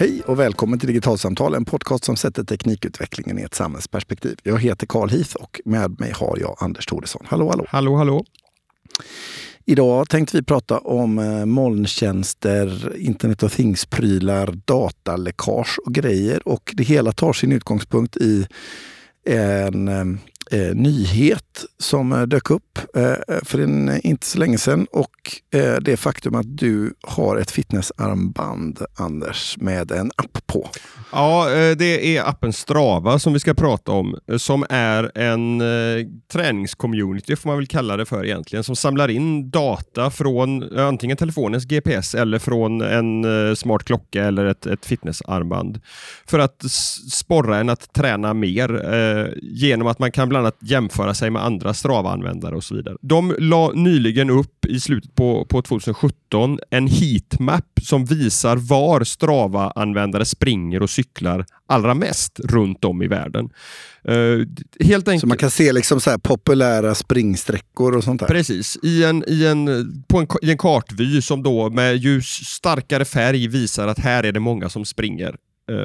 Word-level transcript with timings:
Hej 0.00 0.22
och 0.26 0.38
välkommen 0.38 0.78
till 0.78 0.86
Digitalsamtal, 0.86 1.54
en 1.54 1.64
podcast 1.64 2.04
som 2.04 2.16
sätter 2.16 2.44
teknikutvecklingen 2.44 3.38
i 3.38 3.42
ett 3.42 3.54
samhällsperspektiv. 3.54 4.38
Jag 4.42 4.58
heter 4.58 4.86
Carl 4.86 5.10
Heath 5.10 5.36
och 5.36 5.60
med 5.64 6.00
mig 6.00 6.12
har 6.12 6.38
jag 6.40 6.56
Anders 6.58 6.86
Thoresson. 6.86 7.26
Hallå, 7.26 7.48
hallå! 7.50 7.66
Hallå, 7.68 7.96
hallå! 7.96 8.24
Idag 9.64 10.08
tänkte 10.08 10.36
vi 10.36 10.42
prata 10.42 10.78
om 10.78 11.18
eh, 11.18 11.44
molntjänster, 11.44 12.96
internet 12.96 13.42
of 13.42 13.56
things-prylar, 13.56 14.60
dataläckage 14.64 15.78
och 15.86 15.94
grejer. 15.94 16.48
Och 16.48 16.74
det 16.76 16.82
hela 16.82 17.12
tar 17.12 17.32
sin 17.32 17.52
utgångspunkt 17.52 18.16
i 18.16 18.46
en 19.24 19.88
eh, 20.52 20.74
nyhet 20.74 21.64
som 21.78 22.12
eh, 22.12 22.22
dök 22.22 22.50
upp 22.50 22.78
eh, 22.96 23.38
för 23.42 23.58
en, 23.58 23.88
eh, 23.88 24.06
inte 24.06 24.26
så 24.26 24.38
länge 24.38 24.58
sedan 24.58 24.86
och 24.92 25.40
eh, 25.54 25.76
det 25.80 25.96
faktum 25.96 26.34
att 26.34 26.56
du 26.58 26.94
har 27.02 27.36
ett 27.36 27.50
fitnessarmband, 27.50 28.78
Anders, 28.94 29.56
med 29.58 29.90
en 29.90 30.10
app 30.16 30.46
på. 30.46 30.68
Ja, 31.12 31.50
eh, 31.52 31.76
det 31.76 32.16
är 32.16 32.28
appen 32.28 32.52
Strava 32.52 33.18
som 33.18 33.32
vi 33.32 33.40
ska 33.40 33.54
prata 33.54 33.92
om, 33.92 34.18
eh, 34.30 34.36
som 34.36 34.66
är 34.70 35.18
en 35.18 35.60
eh, 35.60 36.06
träningscommunity, 36.32 37.36
får 37.36 37.48
man 37.48 37.56
väl 37.58 37.66
kalla 37.66 37.96
det 37.96 38.04
för 38.04 38.24
egentligen, 38.24 38.64
som 38.64 38.76
samlar 38.76 39.08
in 39.08 39.50
data 39.50 40.10
från 40.10 40.78
antingen 40.78 41.16
telefonens 41.16 41.64
GPS 41.64 42.14
eller 42.14 42.38
från 42.38 42.80
en 42.80 43.48
eh, 43.48 43.54
smart 43.54 43.84
klocka 43.84 44.24
eller 44.24 44.44
ett, 44.44 44.66
ett 44.66 44.86
fitnessarmband. 44.86 45.80
För 46.26 46.38
att 46.38 46.62
sporra 47.12 47.58
en 47.58 47.68
att 47.68 47.92
träna 47.92 48.34
mer 48.34 48.94
eh, 48.94 49.26
genom 49.42 49.86
att 49.86 49.98
man 49.98 50.12
kan 50.12 50.28
bland 50.28 50.39
annat 50.40 50.58
jämföra 50.60 51.14
sig 51.14 51.30
med 51.30 51.44
andra 51.44 51.74
Strava-användare 51.74 52.54
och 52.54 52.64
så 52.64 52.74
vidare. 52.74 52.96
De 53.00 53.34
la 53.38 53.72
nyligen 53.74 54.30
upp 54.30 54.66
i 54.66 54.80
slutet 54.80 55.14
på, 55.14 55.44
på 55.44 55.62
2017 55.62 56.58
en 56.70 56.86
heatmap 56.86 57.64
som 57.82 58.04
visar 58.04 58.56
var 58.56 59.00
Strava-användare 59.00 60.24
springer 60.24 60.82
och 60.82 60.90
cyklar 60.90 61.46
allra 61.66 61.94
mest 61.94 62.40
runt 62.40 62.84
om 62.84 63.02
i 63.02 63.08
världen. 63.08 63.50
Uh, 64.08 64.46
helt 64.80 65.08
enkelt. 65.08 65.20
Så 65.20 65.26
man 65.26 65.36
kan 65.36 65.50
se 65.50 65.72
liksom 65.72 66.00
så 66.00 66.18
populära 66.18 66.94
springsträckor 66.94 67.96
och 67.96 68.04
sånt 68.04 68.20
där? 68.20 68.26
Precis, 68.26 68.78
i 68.82 69.04
en, 69.04 69.24
i 69.26 69.46
en, 69.46 69.66
på 70.08 70.18
en, 70.18 70.26
i 70.42 70.50
en 70.50 70.58
kartvy 70.58 71.22
som 71.22 71.42
då 71.42 71.70
med 71.70 71.96
ljus 71.96 72.26
starkare 72.26 73.04
färg 73.04 73.48
visar 73.48 73.88
att 73.88 73.98
här 73.98 74.24
är 74.24 74.32
det 74.32 74.40
många 74.40 74.68
som 74.68 74.84
springer 74.84 75.36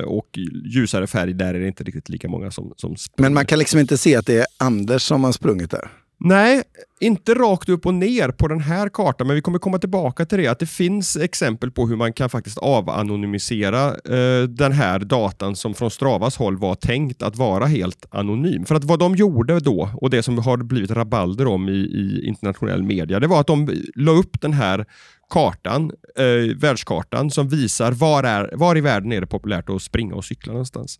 och 0.05 0.39
ljusare 0.65 1.07
färg, 1.07 1.33
där 1.33 1.53
är 1.53 1.59
det 1.59 1.67
inte 1.67 1.83
riktigt 1.83 2.09
lika 2.09 2.29
många 2.29 2.51
som, 2.51 2.73
som 2.77 2.95
springer. 2.95 3.29
Men 3.29 3.33
man 3.33 3.45
kan 3.45 3.59
liksom 3.59 3.79
inte 3.79 3.97
se 3.97 4.15
att 4.15 4.25
det 4.25 4.37
är 4.37 4.45
Anders 4.57 5.01
som 5.01 5.23
har 5.23 5.31
sprungit 5.31 5.71
där? 5.71 5.89
Nej, 6.17 6.63
inte 6.99 7.33
rakt 7.33 7.69
upp 7.69 7.85
och 7.85 7.93
ner 7.93 8.29
på 8.29 8.47
den 8.47 8.59
här 8.59 8.89
kartan, 8.89 9.27
men 9.27 9.35
vi 9.35 9.41
kommer 9.41 9.59
komma 9.59 9.79
tillbaka 9.79 10.25
till 10.25 10.37
det. 10.37 10.47
Att 10.47 10.59
det 10.59 10.65
finns 10.65 11.17
exempel 11.17 11.71
på 11.71 11.87
hur 11.87 11.95
man 11.95 12.13
kan 12.13 12.29
faktiskt 12.29 12.57
avanonymisera 12.57 13.87
eh, 13.87 14.43
den 14.43 14.71
här 14.71 14.99
datan 14.99 15.55
som 15.55 15.73
från 15.73 15.91
Stravas 15.91 16.37
håll 16.37 16.57
var 16.57 16.75
tänkt 16.75 17.21
att 17.21 17.35
vara 17.35 17.65
helt 17.65 18.05
anonym. 18.09 18.65
För 18.65 18.75
att 18.75 18.83
vad 18.83 18.99
de 18.99 19.15
gjorde 19.15 19.59
då, 19.59 19.89
och 19.93 20.09
det 20.09 20.23
som 20.23 20.37
har 20.37 20.57
blivit 20.57 20.91
rabalder 20.91 21.47
om 21.47 21.69
i, 21.69 21.71
i 21.71 22.27
internationell 22.27 22.83
media, 22.83 23.19
det 23.19 23.27
var 23.27 23.39
att 23.39 23.47
de 23.47 23.69
la 23.95 24.11
upp 24.11 24.41
den 24.41 24.53
här 24.53 24.85
kartan, 25.29 25.91
eh, 26.17 26.55
världskartan 26.57 27.31
som 27.31 27.49
visar 27.49 27.91
var, 27.91 28.23
är, 28.23 28.49
var 28.53 28.77
i 28.77 28.81
världen 28.81 29.11
är 29.11 29.21
det 29.21 29.27
populärt 29.27 29.69
att 29.69 29.81
springa 29.81 30.15
och 30.15 30.25
cykla 30.25 30.53
någonstans. 30.53 30.99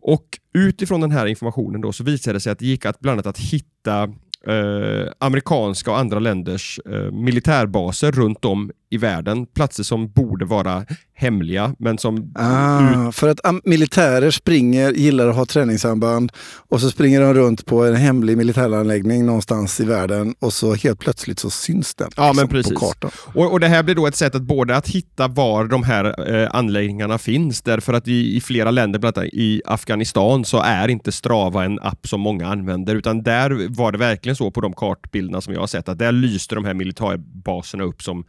Och 0.00 0.38
utifrån 0.54 1.00
den 1.00 1.10
här 1.10 1.26
informationen 1.26 1.80
då 1.80 1.92
så 1.92 2.04
visade 2.04 2.36
det 2.36 2.40
sig 2.40 2.52
att 2.52 2.58
det 2.58 2.66
gick 2.66 2.86
att 2.86 3.00
bland 3.00 3.14
annat 3.14 3.26
att 3.26 3.38
hitta 3.38 4.02
eh, 4.46 5.12
amerikanska 5.18 5.90
och 5.90 5.98
andra 5.98 6.18
länders 6.18 6.80
eh, 6.86 7.12
militärbaser 7.12 8.12
runt 8.12 8.44
om 8.44 8.70
i 8.90 8.96
världen. 8.96 9.46
Platser 9.46 9.82
som 9.82 10.12
borde 10.12 10.44
vara 10.44 10.84
hemliga, 11.20 11.74
men 11.78 11.98
som... 11.98 12.32
Ah, 12.34 13.12
för 13.12 13.28
att 13.28 13.40
militärer 13.64 14.30
springer, 14.30 14.92
gillar 14.92 15.28
att 15.28 15.36
ha 15.36 15.46
träningsarmband 15.46 16.32
och 16.68 16.80
så 16.80 16.90
springer 16.90 17.20
de 17.20 17.34
runt 17.34 17.66
på 17.66 17.84
en 17.84 17.96
hemlig 17.96 18.36
militäranläggning 18.36 19.26
någonstans 19.26 19.80
i 19.80 19.84
världen 19.84 20.34
och 20.38 20.52
så 20.52 20.74
helt 20.74 20.98
plötsligt 20.98 21.38
så 21.38 21.50
syns 21.50 21.94
den 21.94 22.10
ja, 22.16 22.28
liksom, 22.28 22.36
men 22.36 22.48
precis. 22.48 22.72
på 22.72 22.80
kartan. 22.80 23.10
Och, 23.34 23.52
och, 23.52 23.60
Det 23.60 23.68
här 23.68 23.82
blir 23.82 23.94
då 23.94 24.06
ett 24.06 24.16
sätt 24.16 24.34
att 24.34 24.42
både 24.42 24.76
att 24.76 24.88
hitta 24.88 25.28
var 25.28 25.64
de 25.64 25.82
här 25.82 26.34
eh, 26.34 26.48
anläggningarna 26.52 27.18
finns, 27.18 27.62
därför 27.62 27.92
att 27.92 28.08
i, 28.08 28.36
i 28.36 28.40
flera 28.40 28.70
länder, 28.70 28.98
bland 28.98 29.18
annat 29.18 29.28
i 29.32 29.62
Afghanistan, 29.66 30.44
så 30.44 30.60
är 30.60 30.88
inte 30.88 31.12
Strava 31.12 31.64
en 31.64 31.78
app 31.80 32.08
som 32.08 32.20
många 32.20 32.48
använder, 32.48 32.96
utan 32.96 33.22
där 33.22 33.68
var 33.68 33.92
det 33.92 33.98
verkligen 33.98 34.36
så 34.36 34.50
på 34.50 34.60
de 34.60 34.72
kartbilderna 34.72 35.40
som 35.40 35.52
jag 35.54 35.60
har 35.60 35.66
sett, 35.66 35.88
att 35.88 35.98
där 35.98 36.12
lyste 36.12 36.54
de 36.54 36.64
här 36.64 36.74
militärbaserna 36.74 37.84
upp 37.84 38.02
som 38.02 38.24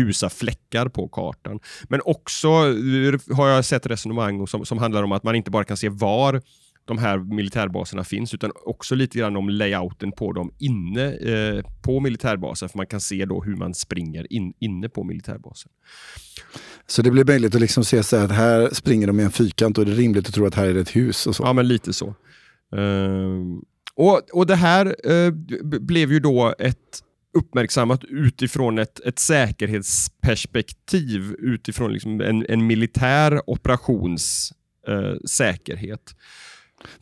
ljusa 0.00 0.30
fläckar 0.30 0.88
på 0.88 1.08
kartan. 1.08 1.60
Men 1.88 2.00
också 2.04 2.48
eh, 2.48 3.36
har 3.36 3.48
jag 3.48 3.64
sett 3.64 3.86
resonemang 3.86 4.46
som, 4.46 4.64
som 4.64 4.78
handlar 4.78 5.02
om 5.02 5.12
att 5.12 5.22
man 5.22 5.34
inte 5.34 5.50
bara 5.50 5.64
kan 5.64 5.76
se 5.76 5.88
var 5.88 6.42
de 6.84 6.98
här 6.98 7.18
militärbaserna 7.18 8.04
finns, 8.04 8.34
utan 8.34 8.52
också 8.64 8.94
lite 8.94 9.18
grann 9.18 9.36
om 9.36 9.48
layouten 9.48 10.12
på 10.12 10.32
dem 10.32 10.52
inne 10.58 11.12
eh, 11.12 11.64
på 11.82 12.00
militärbasen, 12.00 12.68
för 12.68 12.78
man 12.78 12.86
kan 12.86 13.00
se 13.00 13.24
då 13.24 13.42
hur 13.42 13.56
man 13.56 13.74
springer 13.74 14.32
in, 14.32 14.52
inne 14.58 14.88
på 14.88 15.04
militärbasen. 15.04 15.72
Så 16.86 17.02
det 17.02 17.10
blir 17.10 17.24
möjligt 17.24 17.54
att 17.54 17.60
liksom 17.60 17.84
se 17.84 18.02
så 18.02 18.16
att 18.16 18.30
här 18.30 18.68
springer 18.72 19.06
de 19.06 19.20
i 19.20 19.22
en 19.22 19.30
fyrkant 19.30 19.78
och 19.78 19.86
det 19.86 19.92
är 19.92 19.96
rimligt 19.96 20.28
att 20.28 20.34
tro 20.34 20.46
att 20.46 20.54
här 20.54 20.66
är 20.66 20.74
det 20.74 20.80
ett 20.80 20.96
hus 20.96 21.26
och 21.26 21.36
så? 21.36 21.42
Ja, 21.42 21.52
men 21.52 21.68
lite 21.68 21.92
så. 21.92 22.14
Uh, 22.76 23.58
och, 23.94 24.20
och 24.32 24.46
det 24.46 24.56
här 24.56 25.10
uh, 25.10 25.32
blev 25.62 26.12
ju 26.12 26.20
då 26.20 26.54
ett 26.58 27.02
uppmärksammat 27.38 28.04
utifrån 28.04 28.78
ett, 28.78 29.00
ett 29.00 29.18
säkerhetsperspektiv, 29.18 31.34
utifrån 31.38 31.92
liksom 31.92 32.20
en, 32.20 32.46
en 32.48 32.66
militär 32.66 33.50
operations 33.50 34.52
eh, 34.88 35.14
säkerhet. 35.26 36.14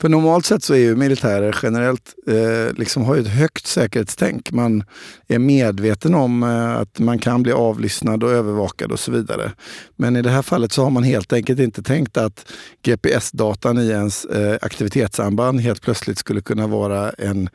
För 0.00 0.08
normalt 0.08 0.46
sett 0.46 0.62
så 0.62 0.74
är 0.74 0.78
ju 0.78 0.96
militärer 0.96 1.56
generellt 1.62 2.14
eh, 2.26 2.76
liksom 2.76 3.04
har 3.04 3.16
ett 3.16 3.28
högt 3.28 3.66
säkerhetstänk. 3.66 4.52
Man 4.52 4.84
är 5.28 5.38
medveten 5.38 6.14
om 6.14 6.42
eh, 6.42 6.76
att 6.76 6.98
man 6.98 7.18
kan 7.18 7.42
bli 7.42 7.52
avlyssnad 7.52 8.24
och 8.24 8.30
övervakad 8.30 8.92
och 8.92 9.00
så 9.00 9.12
vidare. 9.12 9.52
Men 9.96 10.16
i 10.16 10.22
det 10.22 10.30
här 10.30 10.42
fallet 10.42 10.72
så 10.72 10.84
har 10.84 10.90
man 10.90 11.02
helt 11.02 11.32
enkelt 11.32 11.60
inte 11.60 11.82
tänkt 11.82 12.16
att 12.16 12.52
GPS-datan 12.82 13.78
i 13.78 13.88
ens 13.88 14.24
eh, 14.24 14.58
aktivitetsarmband 14.62 15.60
helt 15.60 15.82
plötsligt 15.82 16.18
skulle 16.18 16.40
kunna 16.40 16.66
vara 16.66 17.10
en 17.10 17.48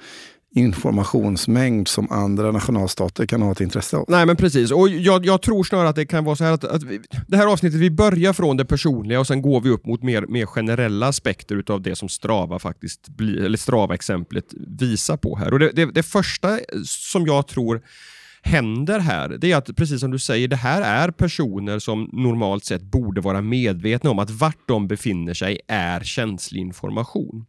informationsmängd 0.55 1.87
som 1.87 2.11
andra 2.11 2.51
nationalstater 2.51 3.25
kan 3.25 3.41
ha 3.41 3.51
ett 3.51 3.61
intresse 3.61 3.97
av. 3.97 4.05
Nej 4.07 4.25
men 4.25 4.35
precis, 4.35 4.71
och 4.71 4.89
jag, 4.89 5.25
jag 5.25 5.41
tror 5.41 5.63
snarare 5.63 5.89
att 5.89 5.95
det 5.95 6.05
kan 6.05 6.23
vara 6.23 6.35
så 6.35 6.43
här 6.43 6.51
att, 6.51 6.63
att 6.63 6.83
vi, 6.83 6.99
det 7.27 7.37
här 7.37 7.47
avsnittet, 7.47 7.79
vi 7.79 7.91
börjar 7.91 8.33
från 8.33 8.57
det 8.57 8.65
personliga 8.65 9.19
och 9.19 9.27
sen 9.27 9.41
går 9.41 9.61
vi 9.61 9.69
upp 9.69 9.85
mot 9.85 10.03
mer, 10.03 10.21
mer 10.21 10.45
generella 10.45 11.07
aspekter 11.07 11.55
utav 11.55 11.81
det 11.81 11.95
som 11.95 12.09
Strava 12.09 12.59
faktiskt 12.59 13.09
bli, 13.09 13.45
eller 13.45 13.57
Strava-exemplet 13.57 14.53
visar 14.79 15.17
på 15.17 15.35
här. 15.35 15.53
Och 15.53 15.59
det, 15.59 15.71
det, 15.71 15.85
det 15.85 16.03
första 16.03 16.59
som 16.85 17.25
jag 17.25 17.47
tror 17.47 17.81
händer 18.41 18.99
här, 18.99 19.29
det 19.29 19.51
är 19.51 19.57
att 19.57 19.75
precis 19.75 19.99
som 19.99 20.11
du 20.11 20.19
säger, 20.19 20.47
det 20.47 20.55
här 20.55 20.81
är 20.81 21.11
personer 21.11 21.79
som 21.79 22.09
normalt 22.13 22.65
sett 22.65 22.81
borde 22.81 23.21
vara 23.21 23.41
medvetna 23.41 24.09
om 24.09 24.19
att 24.19 24.29
vart 24.29 24.67
de 24.67 24.87
befinner 24.87 25.33
sig 25.33 25.59
är 25.67 25.99
känslig 25.99 26.61
information. 26.61 27.45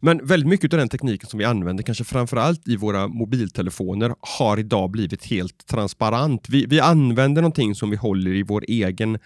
Men 0.00 0.26
väldigt 0.26 0.48
mycket 0.48 0.72
av 0.72 0.78
den 0.78 0.88
tekniken 0.88 1.28
som 1.28 1.38
vi 1.38 1.44
använder, 1.44 1.84
kanske 1.84 2.04
framförallt 2.04 2.68
i 2.68 2.76
våra 2.76 3.08
mobiltelefoner, 3.08 4.14
har 4.20 4.58
idag 4.58 4.90
blivit 4.90 5.24
helt 5.24 5.66
transparent. 5.66 6.48
Vi, 6.48 6.66
vi 6.66 6.80
använder 6.80 7.42
någonting 7.42 7.74
som 7.74 7.90
vi 7.90 7.96
håller 7.96 8.30
i 8.30 8.42
vår 8.42 8.64
egen 8.68 9.18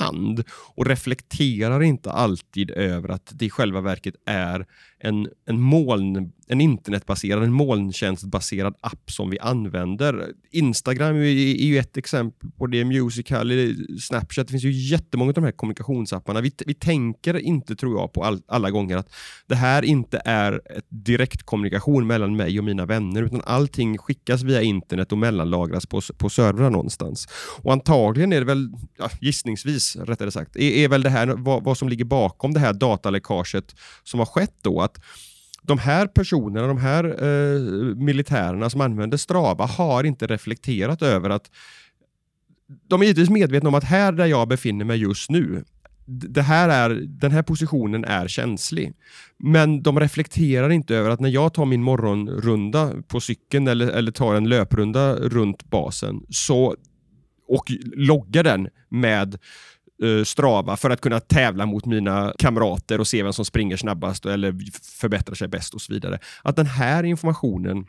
hand 0.00 0.44
och 0.74 0.86
reflekterar 0.86 1.82
inte 1.82 2.12
alltid 2.12 2.70
över 2.70 3.08
att 3.08 3.32
det 3.34 3.44
i 3.44 3.50
själva 3.50 3.80
verket 3.80 4.14
är 4.26 4.66
en, 4.98 5.28
en, 5.46 5.60
moln, 5.60 6.32
en 6.48 6.60
internetbaserad, 6.60 7.42
en 7.42 7.52
molntjänstbaserad 7.52 8.74
app 8.80 9.10
som 9.10 9.30
vi 9.30 9.38
använder. 9.38 10.32
Instagram 10.50 11.16
är, 11.16 11.20
är 11.20 11.66
ju 11.66 11.78
ett 11.78 11.96
exempel 11.96 12.50
på 12.50 12.66
det, 12.66 12.84
Musical, 12.84 13.50
eh, 13.50 13.74
Snapchat, 14.00 14.46
det 14.46 14.50
finns 14.50 14.64
ju 14.64 14.70
jättemånga 14.70 15.30
av 15.30 15.34
de 15.34 15.44
här 15.44 15.52
kommunikationsapparna. 15.52 16.40
Vi, 16.40 16.52
vi 16.66 16.74
tänker 16.74 17.38
inte, 17.38 17.76
tror 17.76 17.98
jag, 18.00 18.12
på 18.12 18.24
all, 18.24 18.42
alla 18.46 18.70
gånger 18.70 18.96
att 18.96 19.14
det 19.46 19.54
här 19.54 19.84
inte 19.84 20.22
är 20.24 20.52
ett 20.76 20.86
direktkommunikation 20.88 22.06
mellan 22.06 22.36
mig 22.36 22.58
och 22.58 22.64
mina 22.64 22.86
vänner, 22.86 23.22
utan 23.22 23.42
allting 23.44 23.98
skickas 23.98 24.42
via 24.42 24.62
internet 24.62 25.12
och 25.12 25.18
mellanlagras 25.18 25.86
på, 25.86 26.00
på 26.18 26.30
servrar 26.30 26.70
någonstans. 26.70 27.28
Och 27.62 27.72
antagligen 27.72 28.32
är 28.32 28.40
det 28.40 28.46
väl, 28.46 28.72
ja, 28.98 29.10
gissningsvis 29.20 29.96
rättare 29.96 30.30
sagt, 30.30 30.56
är, 30.56 30.70
är 30.70 30.88
väl 30.88 31.02
det 31.02 31.10
här 31.10 31.26
vad, 31.26 31.64
vad 31.64 31.78
som 31.78 31.88
ligger 31.88 32.04
bakom 32.04 32.54
det 32.54 32.60
här 32.60 32.72
dataläckaget 32.72 33.74
som 34.02 34.20
har 34.20 34.26
skett 34.26 34.54
då, 34.62 34.80
att 34.84 35.00
de 35.62 35.78
här 35.78 36.06
personerna, 36.06 36.66
de 36.66 36.78
här 36.78 37.04
eh, 37.04 37.60
militärerna 37.96 38.70
som 38.70 38.80
använder 38.80 39.16
Strava 39.16 39.66
har 39.66 40.04
inte 40.04 40.26
reflekterat 40.26 41.02
över 41.02 41.30
att 41.30 41.50
de 42.88 43.00
är 43.00 43.04
givetvis 43.04 43.30
medvetna 43.30 43.68
om 43.68 43.74
att 43.74 43.84
här 43.84 44.12
där 44.12 44.26
jag 44.26 44.48
befinner 44.48 44.84
mig 44.84 44.98
just 44.98 45.30
nu, 45.30 45.64
det 46.06 46.42
här 46.42 46.68
är, 46.68 46.90
den 47.06 47.30
här 47.30 47.42
positionen 47.42 48.04
är 48.04 48.28
känslig. 48.28 48.92
Men 49.38 49.82
de 49.82 50.00
reflekterar 50.00 50.70
inte 50.70 50.96
över 50.96 51.10
att 51.10 51.20
när 51.20 51.28
jag 51.28 51.54
tar 51.54 51.64
min 51.64 51.82
morgonrunda 51.82 52.92
på 53.08 53.20
cykeln 53.20 53.68
eller, 53.68 53.88
eller 53.88 54.12
tar 54.12 54.34
en 54.34 54.48
löprunda 54.48 55.14
runt 55.14 55.64
basen 55.64 56.20
så, 56.28 56.76
och 57.48 57.64
loggar 57.96 58.42
den 58.42 58.68
med 58.88 59.38
Eh, 60.04 60.24
strava 60.24 60.76
för 60.76 60.90
att 60.90 61.00
kunna 61.00 61.20
tävla 61.20 61.66
mot 61.66 61.86
mina 61.86 62.32
kamrater 62.38 63.00
och 63.00 63.06
se 63.06 63.22
vem 63.22 63.32
som 63.32 63.44
springer 63.44 63.76
snabbast 63.76 64.26
eller 64.26 64.54
förbättrar 65.00 65.34
sig 65.34 65.48
bäst 65.48 65.74
och 65.74 65.80
så 65.80 65.92
vidare. 65.92 66.18
Att 66.42 66.56
den 66.56 66.66
här 66.66 67.04
informationen 67.04 67.86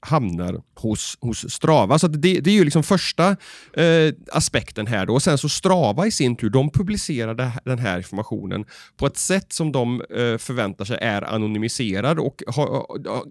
hamnar 0.00 0.62
hos, 0.74 1.18
hos 1.20 1.50
Strava. 1.50 1.98
Så 1.98 2.08
det, 2.08 2.40
det, 2.40 2.50
är 2.50 2.54
ju 2.54 2.64
liksom 2.64 2.82
första 2.82 3.36
eh, 3.72 4.14
aspekten 4.32 4.86
här. 4.86 5.06
Då. 5.06 5.14
Och 5.14 5.22
sen 5.22 5.38
så 5.38 5.48
Strava 5.48 6.06
i 6.06 6.10
sin 6.10 6.36
tur, 6.36 6.50
de 6.50 6.70
publicerar 6.70 7.52
den 7.64 7.78
här 7.78 7.96
informationen 7.96 8.64
på 8.96 9.06
ett 9.06 9.16
sätt 9.16 9.52
som 9.52 9.72
de 9.72 10.00
eh, 10.00 10.38
förväntar 10.38 10.84
sig 10.84 10.98
är 11.00 11.22
anonymiserad 11.22 12.18
och 12.18 12.42
ha, 12.46 12.86
ha, 13.06 13.24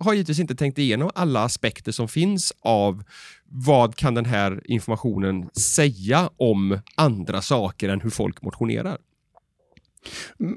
har 0.00 0.12
givetvis 0.12 0.38
inte 0.38 0.54
tänkt 0.54 0.78
igenom 0.78 1.10
alla 1.14 1.44
aspekter 1.44 1.92
som 1.92 2.08
finns 2.08 2.52
av 2.60 3.02
vad 3.44 3.96
kan 3.96 4.14
den 4.14 4.24
här 4.24 4.62
informationen 4.64 5.50
säga 5.50 6.30
om 6.36 6.78
andra 6.94 7.42
saker 7.42 7.88
än 7.88 8.00
hur 8.00 8.10
folk 8.10 8.42
motionerar. 8.42 8.98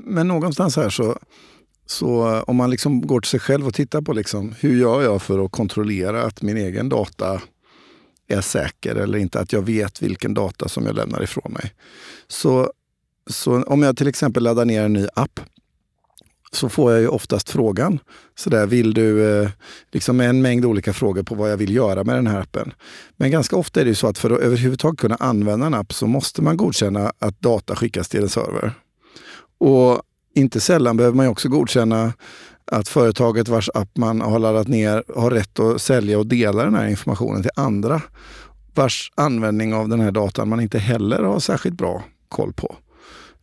Men 0.05 0.27
någonstans 0.27 0.75
här 0.75 0.89
så 0.89 1.17
så 1.91 2.41
om 2.41 2.55
man 2.55 2.69
liksom 2.69 3.01
går 3.07 3.19
till 3.21 3.29
sig 3.29 3.39
själv 3.39 3.67
och 3.67 3.73
tittar 3.73 4.01
på 4.01 4.13
liksom, 4.13 4.55
hur 4.59 4.79
gör 4.79 5.01
jag 5.01 5.21
för 5.21 5.45
att 5.45 5.51
kontrollera 5.51 6.23
att 6.23 6.41
min 6.41 6.57
egen 6.57 6.89
data 6.89 7.41
är 8.27 8.41
säker 8.41 8.95
eller 8.95 9.17
inte, 9.17 9.39
att 9.39 9.53
jag 9.53 9.61
vet 9.61 10.01
vilken 10.01 10.33
data 10.33 10.67
som 10.67 10.85
jag 10.85 10.95
lämnar 10.95 11.23
ifrån 11.23 11.53
mig. 11.53 11.73
Så, 12.27 12.71
så 13.29 13.63
om 13.63 13.81
jag 13.81 13.97
till 13.97 14.07
exempel 14.07 14.43
laddar 14.43 14.65
ner 14.65 14.83
en 14.83 14.93
ny 14.93 15.07
app 15.15 15.39
så 16.53 16.69
får 16.69 16.91
jag 16.91 17.01
ju 17.01 17.07
oftast 17.07 17.49
frågan, 17.49 17.99
så 18.35 18.49
där, 18.49 18.67
vill 18.67 18.93
du, 18.93 19.41
eh, 19.41 19.49
liksom 19.91 20.19
en 20.19 20.41
mängd 20.41 20.65
olika 20.65 20.93
frågor 20.93 21.23
på 21.23 21.35
vad 21.35 21.51
jag 21.51 21.57
vill 21.57 21.75
göra 21.75 22.03
med 22.03 22.15
den 22.15 22.27
här 22.27 22.39
appen. 22.39 22.73
Men 23.17 23.31
ganska 23.31 23.55
ofta 23.55 23.81
är 23.81 23.85
det 23.85 23.95
så 23.95 24.07
att 24.07 24.17
för 24.17 24.29
att 24.29 24.39
överhuvudtaget 24.39 24.99
kunna 24.99 25.15
använda 25.15 25.65
en 25.65 25.73
app 25.73 25.93
så 25.93 26.07
måste 26.07 26.41
man 26.41 26.57
godkänna 26.57 27.13
att 27.19 27.41
data 27.41 27.75
skickas 27.75 28.09
till 28.09 28.21
en 28.21 28.29
server. 28.29 28.73
Och 29.57 30.01
inte 30.35 30.59
sällan 30.59 30.97
behöver 30.97 31.15
man 31.15 31.27
också 31.27 31.49
godkänna 31.49 32.13
att 32.71 32.87
företaget 32.87 33.47
vars 33.47 33.69
app 33.73 33.97
man 33.97 34.21
har 34.21 34.39
laddat 34.39 34.67
ner 34.67 35.03
har 35.15 35.31
rätt 35.31 35.59
att 35.59 35.81
sälja 35.81 36.19
och 36.19 36.27
dela 36.27 36.63
den 36.63 36.75
här 36.75 36.87
informationen 36.87 37.41
till 37.41 37.51
andra 37.55 38.01
vars 38.73 39.11
användning 39.15 39.73
av 39.73 39.89
den 39.89 39.99
här 39.99 40.11
datan 40.11 40.49
man 40.49 40.59
inte 40.59 40.79
heller 40.79 41.23
har 41.23 41.39
särskilt 41.39 41.77
bra 41.77 42.03
koll 42.29 42.53
på. 42.53 42.75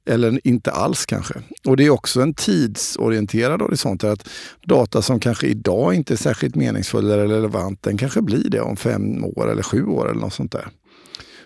Eller 0.08 0.46
inte 0.46 0.70
alls 0.70 1.06
kanske. 1.06 1.34
Och 1.64 1.76
det 1.76 1.86
är 1.86 1.90
också 1.90 2.20
en 2.20 2.34
tidsorienterad 2.34 3.62
horisont. 3.62 4.04
Att 4.04 4.28
data 4.66 5.02
som 5.02 5.20
kanske 5.20 5.46
idag 5.46 5.94
inte 5.94 6.14
är 6.14 6.16
särskilt 6.16 6.54
meningsfull 6.54 7.04
eller 7.10 7.28
relevant, 7.28 7.82
den 7.82 7.98
kanske 7.98 8.22
blir 8.22 8.50
det 8.50 8.60
om 8.60 8.76
fem 8.76 9.24
år 9.24 9.50
eller 9.50 9.62
sju 9.62 9.86
år 9.86 10.10
eller 10.10 10.20
något 10.20 10.34
sånt 10.34 10.52
där. 10.52 10.68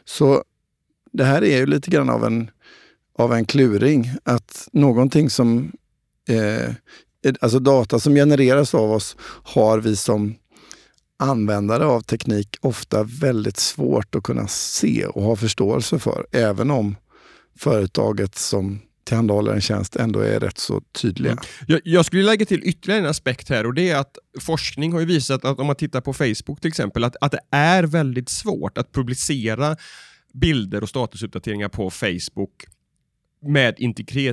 Så 0.04 0.44
det 1.12 1.24
här 1.24 1.44
är 1.44 1.58
ju 1.58 1.66
lite 1.66 1.90
grann 1.90 2.10
av 2.10 2.24
en 2.24 2.50
av 3.18 3.32
en 3.32 3.44
kluring. 3.44 4.10
Att 4.24 4.68
någonting 4.72 5.30
som, 5.30 5.72
eh, 6.28 6.74
alltså 7.40 7.58
data 7.58 7.98
som 7.98 8.14
genereras 8.14 8.74
av 8.74 8.92
oss 8.92 9.16
har 9.44 9.78
vi 9.78 9.96
som 9.96 10.34
användare 11.18 11.84
av 11.84 12.00
teknik 12.00 12.56
ofta 12.60 13.02
väldigt 13.02 13.56
svårt 13.56 14.14
att 14.14 14.22
kunna 14.22 14.48
se 14.48 15.06
och 15.06 15.22
ha 15.22 15.36
förståelse 15.36 15.98
för. 15.98 16.26
Även 16.32 16.70
om 16.70 16.96
företaget 17.58 18.34
som 18.34 18.80
tillhandahåller 19.04 19.52
en 19.52 19.60
tjänst 19.60 19.96
ändå 19.96 20.20
är 20.20 20.40
rätt 20.40 20.58
så 20.58 20.80
tydliga. 20.80 21.32
Mm. 21.32 21.44
Jag, 21.66 21.80
jag, 21.84 22.04
skulle 22.06 22.22
lägga 22.22 22.46
till 22.46 22.64
ytterligare 22.64 23.00
en 23.00 23.06
aspekt 23.06 23.48
här 23.48 23.66
och 23.66 23.74
det 23.74 23.90
är 23.90 23.96
att 23.96 24.18
forskning 24.40 24.92
har 24.92 25.00
ju 25.00 25.06
visat 25.06 25.44
att 25.44 25.58
om 25.58 25.66
man 25.66 25.76
tittar 25.76 26.00
på 26.00 26.12
Facebook 26.12 26.60
till 26.60 26.68
exempel, 26.68 27.04
att, 27.04 27.16
att 27.20 27.32
det 27.32 27.40
är 27.50 27.82
väldigt 27.82 28.28
svårt 28.28 28.78
att 28.78 28.92
publicera 28.92 29.76
bilder 30.32 30.82
och 30.82 30.88
statusuppdateringar 30.88 31.68
på 31.68 31.90
Facebook 31.90 32.64
med 33.42 33.74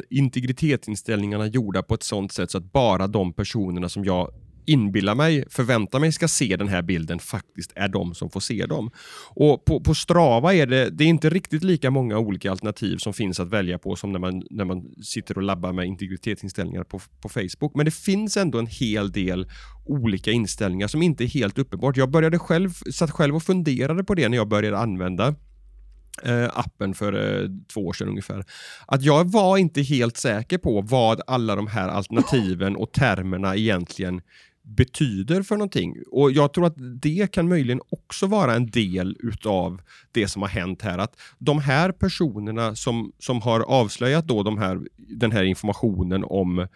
integritetsinställningarna 0.10 1.48
gjorda 1.48 1.84
på 1.84 1.94
ett 1.94 2.04
sånt 2.04 2.32
sätt 2.32 2.52
så 2.52 2.58
att 2.58 2.72
bara 2.72 3.08
de 3.08 3.34
personerna 3.34 3.90
som 3.90 4.06
jag 4.06 4.34
inbillar 4.70 5.16
mig, 5.16 5.46
förväntar 5.50 6.00
mig 6.00 6.12
ska 6.12 6.28
se 6.28 6.56
den 6.56 6.68
här 6.68 6.82
bilden 6.82 7.20
faktiskt 7.20 7.72
är 7.76 7.88
de 7.88 8.16
som 8.16 8.30
får 8.30 8.40
se 8.40 8.66
dem. 8.66 8.92
Och 9.30 9.66
på, 9.66 9.80
på 9.80 9.96
Strava 9.96 10.54
är 10.54 10.68
det, 10.68 10.90
det 10.90 11.04
är 11.04 11.08
inte 11.08 11.30
riktigt 11.30 11.64
lika 11.64 11.92
många 11.92 12.18
olika 12.18 12.52
alternativ 12.52 12.98
som 12.98 13.14
finns 13.14 13.40
att 13.40 13.50
välja 13.50 13.80
på 13.80 13.96
som 13.96 14.12
när 14.12 14.20
man, 14.20 14.44
när 14.50 14.66
man 14.66 14.84
sitter 15.04 15.38
och 15.38 15.44
labbar 15.44 15.74
med 15.74 15.86
integritetsinställningar 15.86 16.84
på, 16.84 17.00
på 17.22 17.30
Facebook. 17.30 17.76
Men 17.76 17.86
det 17.86 17.94
finns 17.94 18.38
ändå 18.38 18.60
en 18.60 18.68
hel 18.68 19.12
del 19.12 19.48
olika 19.86 20.32
inställningar 20.32 20.88
som 20.88 21.02
inte 21.02 21.24
är 21.24 21.28
helt 21.28 21.58
uppenbart. 21.58 21.98
Jag 21.98 22.12
började 22.12 22.40
själv, 22.40 22.70
satt 22.92 23.12
själv 23.12 23.36
och 23.36 23.44
funderade 23.44 24.04
på 24.04 24.16
det 24.16 24.30
när 24.30 24.38
jag 24.38 24.48
började 24.48 24.78
använda 24.78 25.36
eh, 26.24 26.50
appen 26.54 26.94
för 26.94 27.14
eh, 27.14 27.50
två 27.74 27.82
år 27.82 27.94
sedan 27.94 28.08
ungefär. 28.08 28.44
Att 28.88 29.04
jag 29.04 29.32
var 29.32 29.58
inte 29.58 29.82
helt 29.82 30.18
säker 30.18 30.58
på 30.58 30.82
vad 30.82 31.22
alla 31.28 31.56
de 31.56 31.68
här 31.68 31.88
alternativen 31.88 32.76
och 32.76 32.92
termerna 32.92 33.56
egentligen 33.56 34.22
betyder 34.76 35.44
för 35.44 35.56
någonting. 35.56 35.96
Och 36.12 36.32
Jag 36.32 36.54
tror 36.54 36.66
att 36.66 36.76
det 36.78 37.32
kan 37.32 37.48
möjligen 37.48 37.82
också 37.90 38.28
vara 38.28 38.56
en 38.56 38.70
del 38.70 39.18
utav 39.20 39.82
det 40.12 40.28
som 40.28 40.42
har 40.42 40.50
hänt 40.50 40.82
här. 40.82 40.98
Att 40.98 41.20
de 41.38 41.60
här 41.60 41.92
personerna 41.92 42.76
som, 42.76 43.12
som 43.20 43.42
har 43.42 43.60
avslöjat 43.60 44.28
då 44.28 44.44
de 44.44 44.58
här, 44.58 44.80
den 44.98 45.32
här 45.32 45.44
informationen 45.44 46.24
om 46.24 46.60
eh, 46.60 46.68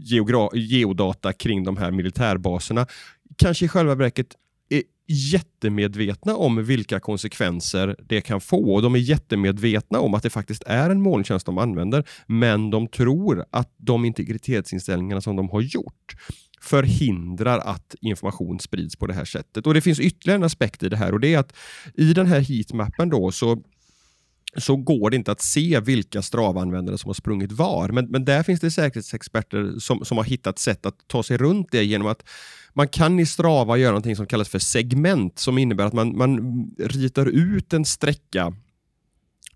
geogra, 0.00 0.48
geodata 0.54 1.32
kring 1.32 1.64
de 1.64 1.76
här 1.76 1.90
militärbaserna 1.90 2.86
kanske 3.36 3.64
i 3.64 3.68
själva 3.68 3.94
verket 3.94 4.36
är 4.68 4.82
jättemedvetna 5.06 6.36
om 6.36 6.64
vilka 6.64 7.00
konsekvenser 7.00 7.96
det 8.08 8.20
kan 8.20 8.40
få 8.40 8.74
och 8.74 8.82
de 8.82 8.94
är 8.94 8.98
jättemedvetna 8.98 10.00
om 10.00 10.14
att 10.14 10.22
det 10.22 10.30
faktiskt 10.30 10.62
är 10.66 10.90
en 10.90 11.02
molntjänst 11.02 11.46
de 11.46 11.58
använder, 11.58 12.04
men 12.26 12.70
de 12.70 12.88
tror 12.88 13.44
att 13.50 13.74
de 13.76 14.04
integritetsinställningarna 14.04 15.20
som 15.20 15.36
de 15.36 15.50
har 15.50 15.60
gjort 15.60 16.14
förhindrar 16.62 17.58
att 17.58 17.94
information 18.00 18.60
sprids 18.60 18.96
på 18.96 19.06
det 19.06 19.14
här 19.14 19.24
sättet. 19.24 19.66
Och 19.66 19.74
Det 19.74 19.80
finns 19.80 20.00
ytterligare 20.00 20.38
en 20.38 20.44
aspekt 20.44 20.82
i 20.82 20.88
det 20.88 20.96
här 20.96 21.12
och 21.12 21.20
det 21.20 21.34
är 21.34 21.38
att 21.38 21.52
i 21.94 22.12
den 22.12 22.26
här 22.26 22.40
heatmappen 22.40 23.08
då 23.08 23.32
så 23.32 23.62
så 24.56 24.76
går 24.76 25.10
det 25.10 25.16
inte 25.16 25.32
att 25.32 25.40
se 25.40 25.80
vilka 25.80 26.22
Strava-användare 26.22 26.98
som 26.98 27.08
har 27.08 27.14
sprungit 27.14 27.52
var. 27.52 27.88
Men, 27.88 28.06
men 28.06 28.24
där 28.24 28.42
finns 28.42 28.60
det 28.60 28.70
säkerhetsexperter 28.70 29.78
som, 29.78 30.04
som 30.04 30.16
har 30.16 30.24
hittat 30.24 30.58
sätt 30.58 30.86
att 30.86 30.94
ta 31.06 31.22
sig 31.22 31.36
runt 31.36 31.68
det 31.70 31.84
genom 31.84 32.06
att 32.06 32.28
man 32.72 32.88
kan 32.88 33.20
i 33.20 33.26
Strava 33.26 33.76
göra 33.76 33.94
något 33.94 34.16
som 34.16 34.26
kallas 34.26 34.48
för 34.48 34.58
segment 34.58 35.38
som 35.38 35.58
innebär 35.58 35.84
att 35.84 35.92
man, 35.92 36.16
man 36.16 36.64
ritar 36.78 37.26
ut 37.26 37.72
en 37.72 37.84
sträcka 37.84 38.54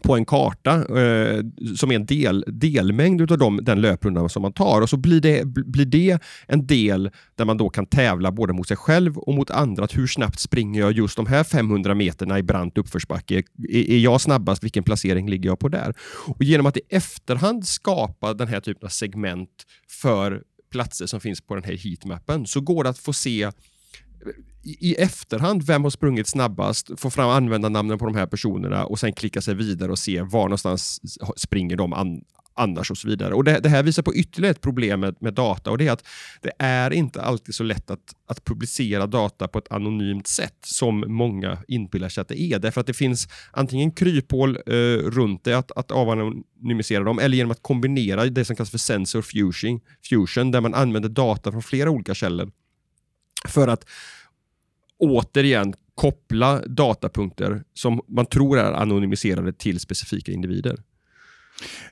på 0.02 0.16
en 0.16 0.24
karta 0.24 1.00
eh, 1.00 1.44
som 1.76 1.90
är 1.90 1.94
en 1.94 2.06
del, 2.06 2.44
delmängd 2.46 3.32
av 3.32 3.38
de, 3.38 3.60
den 3.62 3.80
löprundan 3.80 4.28
som 4.28 4.42
man 4.42 4.52
tar 4.52 4.80
och 4.80 4.90
så 4.90 4.96
blir 4.96 5.20
det, 5.20 5.46
blir 5.46 5.86
det 5.86 6.18
en 6.46 6.66
del 6.66 7.10
där 7.34 7.44
man 7.44 7.56
då 7.56 7.68
kan 7.68 7.86
tävla 7.86 8.32
både 8.32 8.52
mot 8.52 8.68
sig 8.68 8.76
själv 8.76 9.18
och 9.18 9.34
mot 9.34 9.50
andra. 9.50 9.84
Att 9.84 9.96
hur 9.96 10.06
snabbt 10.06 10.40
springer 10.40 10.80
jag 10.80 10.92
just 10.92 11.16
de 11.16 11.26
här 11.26 11.44
500 11.44 11.94
meterna 11.94 12.38
i 12.38 12.42
brant 12.42 12.78
uppförsbacke? 12.78 13.42
Är, 13.68 13.90
är 13.90 13.98
jag 13.98 14.20
snabbast? 14.20 14.64
Vilken 14.64 14.84
placering 14.84 15.30
ligger 15.30 15.48
jag 15.50 15.58
på 15.58 15.68
där? 15.68 15.94
Och 16.26 16.42
Genom 16.42 16.66
att 16.66 16.76
i 16.76 16.80
efterhand 16.88 17.66
skapa 17.66 18.34
den 18.34 18.48
här 18.48 18.60
typen 18.60 18.86
av 18.86 18.90
segment 18.90 19.50
för 19.88 20.42
platser 20.70 21.06
som 21.06 21.20
finns 21.20 21.40
på 21.40 21.54
den 21.54 21.64
här 21.64 21.76
heatmappen 21.76 22.46
så 22.46 22.60
går 22.60 22.84
det 22.84 22.90
att 22.90 22.98
få 22.98 23.12
se 23.12 23.50
i 24.66 24.94
efterhand 24.94 25.62
vem 25.62 25.82
har 25.82 25.90
sprungit 25.90 26.28
snabbast, 26.28 26.90
få 26.96 27.10
fram 27.10 27.28
användarnamnen 27.28 27.98
på 27.98 28.06
de 28.06 28.14
här 28.14 28.26
personerna 28.26 28.84
och 28.84 28.98
sen 28.98 29.12
klicka 29.12 29.40
sig 29.40 29.54
vidare 29.54 29.90
och 29.90 29.98
se 29.98 30.22
var 30.22 30.42
någonstans 30.42 31.00
springer 31.36 31.76
de 31.76 31.92
an 31.92 32.20
annars 32.56 32.90
och 32.90 32.98
så 32.98 33.08
vidare. 33.08 33.34
Och 33.34 33.44
det, 33.44 33.60
det, 33.60 33.68
här 33.68 33.82
visar 33.82 34.02
på 34.02 34.14
ytterligare 34.14 34.50
ett 34.50 34.60
problem 34.60 35.00
med, 35.00 35.16
med, 35.20 35.34
data 35.34 35.70
och 35.70 35.78
det 35.78 35.86
är 35.86 35.92
att 35.92 36.04
det 36.42 36.52
är 36.58 36.92
inte 36.92 37.22
alltid 37.22 37.54
så 37.54 37.62
lätt 37.62 37.90
att, 37.90 38.14
att 38.26 38.44
publicera 38.44 39.06
data 39.06 39.48
på 39.48 39.58
ett 39.58 39.72
anonymt 39.72 40.26
sätt 40.26 40.56
som 40.64 41.04
många 41.06 41.58
inbillar 41.68 42.08
sig 42.08 42.22
att 42.22 42.28
det 42.28 42.40
är. 42.40 42.58
Därför 42.58 42.80
att 42.80 42.86
det 42.86 42.94
finns 42.94 43.28
antingen 43.52 43.90
kryphål 43.90 44.58
eh, 44.66 44.72
runt 45.10 45.44
det, 45.44 45.58
att, 45.58 45.72
att 45.72 45.90
avanonymisera 45.90 47.04
dem, 47.04 47.18
eller 47.18 47.36
genom 47.36 47.50
att 47.50 47.62
kombinera 47.62 48.24
det 48.24 48.44
som 48.44 48.56
kallas 48.56 48.70
för 48.70 48.78
sensor 48.78 49.22
fusion, 49.22 49.80
fusion 50.10 50.50
där 50.50 50.60
man 50.60 50.74
använder 50.74 51.08
data 51.08 51.52
från 51.52 51.62
flera 51.62 51.90
olika 51.90 52.14
källor 52.14 52.50
för 53.48 53.68
att 53.68 53.86
återigen 54.98 55.74
koppla 55.94 56.62
datapunkter 56.66 57.62
som 57.74 58.00
man 58.08 58.26
tror 58.26 58.58
är 58.58 58.72
anonymiserade 58.72 59.52
till 59.52 59.80
specifika 59.80 60.32
individer. 60.32 60.82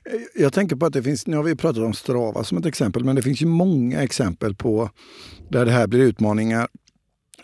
Eh, 0.05 0.41
jag 0.41 0.53
tänker 0.53 0.75
på 0.75 0.85
att 0.85 0.93
det 0.93 1.03
finns, 1.03 1.27
nu 1.27 1.35
har 1.35 1.43
vi 1.43 1.55
pratat 1.55 1.83
om 1.83 1.93
Strava 1.93 2.43
som 2.43 2.57
ett 2.57 2.65
exempel, 2.65 3.03
men 3.03 3.15
det 3.15 3.21
finns 3.21 3.41
ju 3.41 3.45
många 3.45 4.03
exempel 4.03 4.55
på 4.55 4.89
där 5.49 5.65
det 5.65 5.71
här 5.71 5.87
blir 5.87 5.99
utmaningar. 5.99 6.67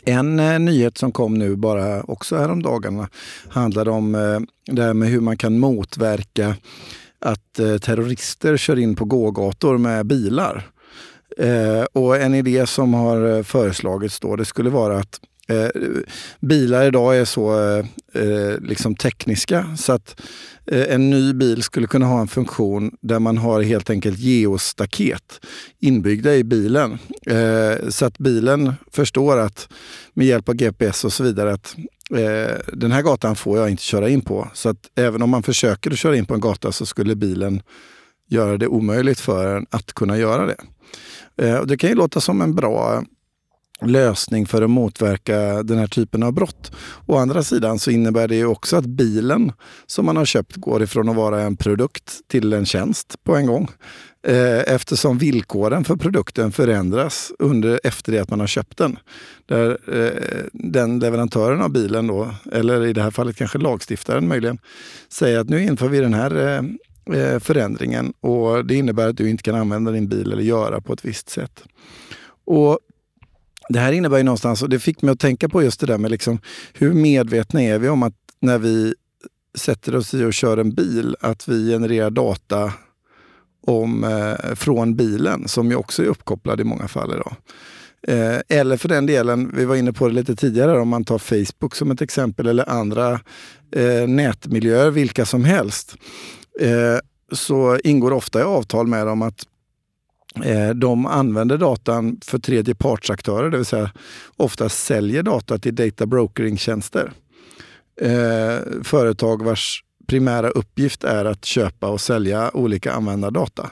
En 0.06 0.40
eh, 0.40 0.60
nyhet 0.60 0.98
som 0.98 1.12
kom 1.12 1.34
nu 1.34 1.56
bara 1.56 2.04
också 2.04 2.38
häromdagarna 2.38 3.10
handlade 3.50 3.92
om 3.92 4.16
eh, 4.16 4.40
det 4.76 4.84
här 4.84 4.94
med 4.94 5.10
hur 5.10 5.22
man 5.22 5.38
kan 5.38 5.60
motverka 5.60 6.56
att 7.20 7.60
eh, 7.60 7.78
terrorister 7.78 8.58
kör 8.58 8.80
in 8.80 8.96
på 8.96 9.06
gågator 9.06 9.78
med 9.78 10.06
bilar. 10.06 10.72
Eh, 11.38 11.84
och 11.94 12.18
en 12.18 12.36
idé 12.36 12.68
som 12.68 12.94
har 12.94 13.38
eh, 13.38 13.44
föreslagits 13.44 14.20
då, 14.20 14.36
det 14.36 14.46
skulle 14.46 14.70
vara 14.70 14.98
att 14.98 15.20
Eh, 15.52 15.70
bilar 16.40 16.86
idag 16.86 17.18
är 17.18 17.26
så 17.26 17.70
eh, 17.70 17.86
eh, 18.24 18.60
liksom 18.60 18.96
tekniska 18.96 19.76
så 19.78 19.94
att 19.94 20.22
eh, 20.68 20.94
en 20.94 21.10
ny 21.10 21.34
bil 21.34 21.64
skulle 21.64 21.88
kunna 21.88 22.06
ha 22.06 22.22
en 22.22 22.28
funktion 22.28 22.92
där 23.02 23.20
man 23.20 23.38
har 23.38 23.62
helt 23.62 23.90
enkelt 23.90 24.20
geostaket 24.20 25.40
inbyggda 25.80 26.36
i 26.36 26.44
bilen. 26.44 26.98
Eh, 27.28 27.90
så 27.90 28.06
att 28.06 28.18
bilen 28.18 28.74
förstår 28.92 29.38
att 29.38 29.70
med 30.14 30.28
hjälp 30.28 30.50
av 30.50 30.56
GPS 30.56 31.06
och 31.06 31.14
så 31.14 31.24
vidare 31.24 31.54
att 31.54 31.76
eh, 32.12 32.58
den 32.74 32.92
här 32.92 33.02
gatan 33.02 33.36
får 33.36 33.58
jag 33.58 33.70
inte 33.70 33.84
köra 33.84 34.10
in 34.10 34.22
på. 34.22 34.48
Så 34.54 34.70
att 34.70 34.90
även 34.96 35.22
om 35.22 35.30
man 35.30 35.44
försöker 35.44 35.92
att 35.92 35.98
köra 35.98 36.16
in 36.16 36.26
på 36.26 36.34
en 36.34 36.42
gata 36.42 36.72
så 36.72 36.86
skulle 36.86 37.16
bilen 37.16 37.62
göra 38.30 38.58
det 38.58 38.68
omöjligt 38.68 39.20
för 39.20 39.56
en 39.58 39.66
att 39.70 39.94
kunna 39.94 40.18
göra 40.18 40.46
det. 40.46 40.58
Eh, 41.38 41.66
det 41.66 41.78
kan 41.78 41.90
ju 41.90 41.96
låta 41.96 42.22
som 42.22 42.42
en 42.42 42.56
bra 42.56 43.04
lösning 43.86 44.46
för 44.46 44.62
att 44.62 44.70
motverka 44.70 45.64
den 45.64 45.78
här 45.78 45.88
typen 45.88 46.24
av 46.24 46.34
brott. 46.34 46.72
Å 47.06 47.18
andra 47.18 47.44
sidan 47.44 47.80
så 47.80 47.92
innebär 47.92 48.28
det 48.28 48.36
ju 48.36 48.46
också 48.46 48.78
att 48.78 48.86
bilen 48.86 49.52
som 49.86 50.06
man 50.06 50.18
har 50.18 50.26
köpt 50.26 50.56
går 50.56 50.84
ifrån 50.84 51.10
att 51.10 51.16
vara 51.16 51.42
en 51.42 51.58
produkt 51.58 52.28
till 52.28 52.54
en 52.54 52.66
tjänst 52.66 53.16
på 53.24 53.36
en 53.36 53.46
gång. 53.46 53.68
Eh, 54.28 54.74
eftersom 54.74 55.18
villkoren 55.18 55.84
för 55.84 55.96
produkten 55.96 56.52
förändras 56.52 57.32
under, 57.40 57.80
efter 57.84 58.12
det 58.12 58.20
att 58.20 58.30
man 58.30 58.40
har 58.40 58.48
köpt 58.48 58.78
den. 58.78 59.00
Där 59.46 59.78
eh, 59.88 60.44
den 60.54 61.00
leverantören 61.00 61.62
av 61.62 61.70
bilen, 61.70 62.08
då, 62.08 62.30
eller 62.52 62.86
i 62.86 62.94
det 62.94 63.02
här 63.02 63.12
fallet 63.12 63.36
kanske 63.36 63.58
lagstiftaren 63.58 64.28
möjligen, 64.28 64.58
säger 65.10 65.40
att 65.40 65.50
nu 65.50 65.64
inför 65.64 65.88
vi 65.88 66.00
den 66.00 66.14
här 66.14 66.64
eh, 67.14 67.40
förändringen 67.40 68.14
och 68.22 68.66
det 68.66 68.76
innebär 68.76 69.10
att 69.10 69.18
du 69.18 69.30
inte 69.30 69.44
kan 69.44 69.56
använda 69.56 69.92
din 69.92 70.08
bil 70.08 70.32
eller 70.32 70.44
göra 70.44 70.82
på 70.82 70.94
ett 70.94 71.06
visst 71.06 71.30
sätt. 71.30 71.64
Och 72.46 72.80
det 73.70 73.80
här 73.80 73.92
innebär 73.92 74.18
ju 74.18 74.24
någonstans, 74.24 74.62
och 74.64 74.70
det 74.70 74.80
fick 74.80 75.02
mig 75.02 75.12
att 75.12 75.20
tänka 75.20 75.50
på 75.50 75.64
just 75.64 75.80
det 75.80 75.88
där 75.88 75.98
med 75.98 76.12
liksom, 76.12 76.40
hur 76.74 76.94
medvetna 76.94 77.62
är 77.62 77.80
vi 77.80 77.90
om 77.90 78.04
att 78.04 78.14
när 78.40 78.58
vi 78.58 78.94
sätter 79.58 79.96
oss 79.96 80.14
i 80.14 80.24
och 80.24 80.34
kör 80.34 80.58
en 80.58 80.72
bil, 80.72 81.16
att 81.20 81.48
vi 81.48 81.72
genererar 81.72 82.10
data 82.10 82.74
om, 83.68 84.04
eh, 84.04 84.56
från 84.56 84.96
bilen 84.96 85.48
som 85.48 85.70
ju 85.70 85.76
också 85.76 86.04
är 86.04 86.08
uppkopplad 86.08 86.62
i 86.62 86.64
många 86.64 86.88
fall 86.88 87.14
idag. 87.14 87.36
Eh, 88.08 88.58
eller 88.58 88.78
för 88.78 88.90
den 88.90 89.06
delen, 89.06 89.52
vi 89.56 89.66
var 89.66 89.76
inne 89.76 89.94
på 89.94 90.08
det 90.08 90.14
lite 90.14 90.36
tidigare, 90.36 90.80
om 90.80 90.90
man 90.90 91.04
tar 91.04 91.18
Facebook 91.18 91.76
som 91.76 91.92
ett 91.92 92.02
exempel 92.02 92.48
eller 92.48 92.70
andra 92.70 93.20
eh, 93.76 94.08
nätmiljöer, 94.08 94.92
vilka 94.92 95.26
som 95.26 95.44
helst, 95.44 95.96
eh, 96.60 96.98
så 97.32 97.78
ingår 97.84 98.14
ofta 98.14 98.40
i 98.40 98.44
avtal 98.44 98.88
med 98.88 99.08
dem 99.08 99.22
att 99.22 99.46
Eh, 100.44 100.70
de 100.70 101.06
använder 101.06 101.58
datan 101.58 102.20
för 102.26 102.40
tredjepartsaktörer, 102.40 103.50
det 103.50 103.58
vill 103.58 103.66
säga 103.66 103.92
ofta 104.38 104.70
säljer 104.70 105.24
data 105.24 105.58
till 105.58 105.76
data 105.76 106.06
brokering-tjänster. 106.06 107.12
Eh, 108.02 108.84
företag 108.84 109.44
vars 109.44 109.84
primära 110.08 110.50
uppgift 110.50 111.04
är 111.04 111.26
att 111.26 111.46
köpa 111.46 111.88
och 111.88 112.02
sälja 112.02 112.52
olika 112.54 112.92
användardata. 112.94 113.70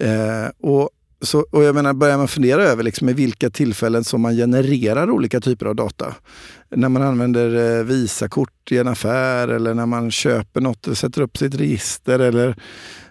Eh, 0.00 0.46
och, 0.60 0.90
så, 1.24 1.46
och 1.50 1.64
jag 1.64 1.74
menar, 1.74 1.92
börjar 1.92 2.18
man 2.18 2.28
fundera 2.28 2.62
över 2.62 2.82
liksom 2.82 3.08
i 3.08 3.12
vilka 3.12 3.50
tillfällen 3.50 4.04
som 4.04 4.20
man 4.20 4.36
genererar 4.36 5.10
olika 5.10 5.40
typer 5.40 5.66
av 5.66 5.76
data. 5.76 6.14
När 6.70 6.88
man 6.88 7.02
använder 7.02 7.78
eh, 7.78 7.84
Visakort 7.84 8.72
i 8.72 8.78
en 8.78 8.88
affär 8.88 9.48
eller 9.48 9.74
när 9.74 9.86
man 9.86 10.10
köper 10.10 10.60
något 10.60 10.86
och 10.86 10.98
sätter 10.98 11.22
upp 11.22 11.36
sitt 11.36 11.54
register 11.54 12.18
eller 12.18 12.56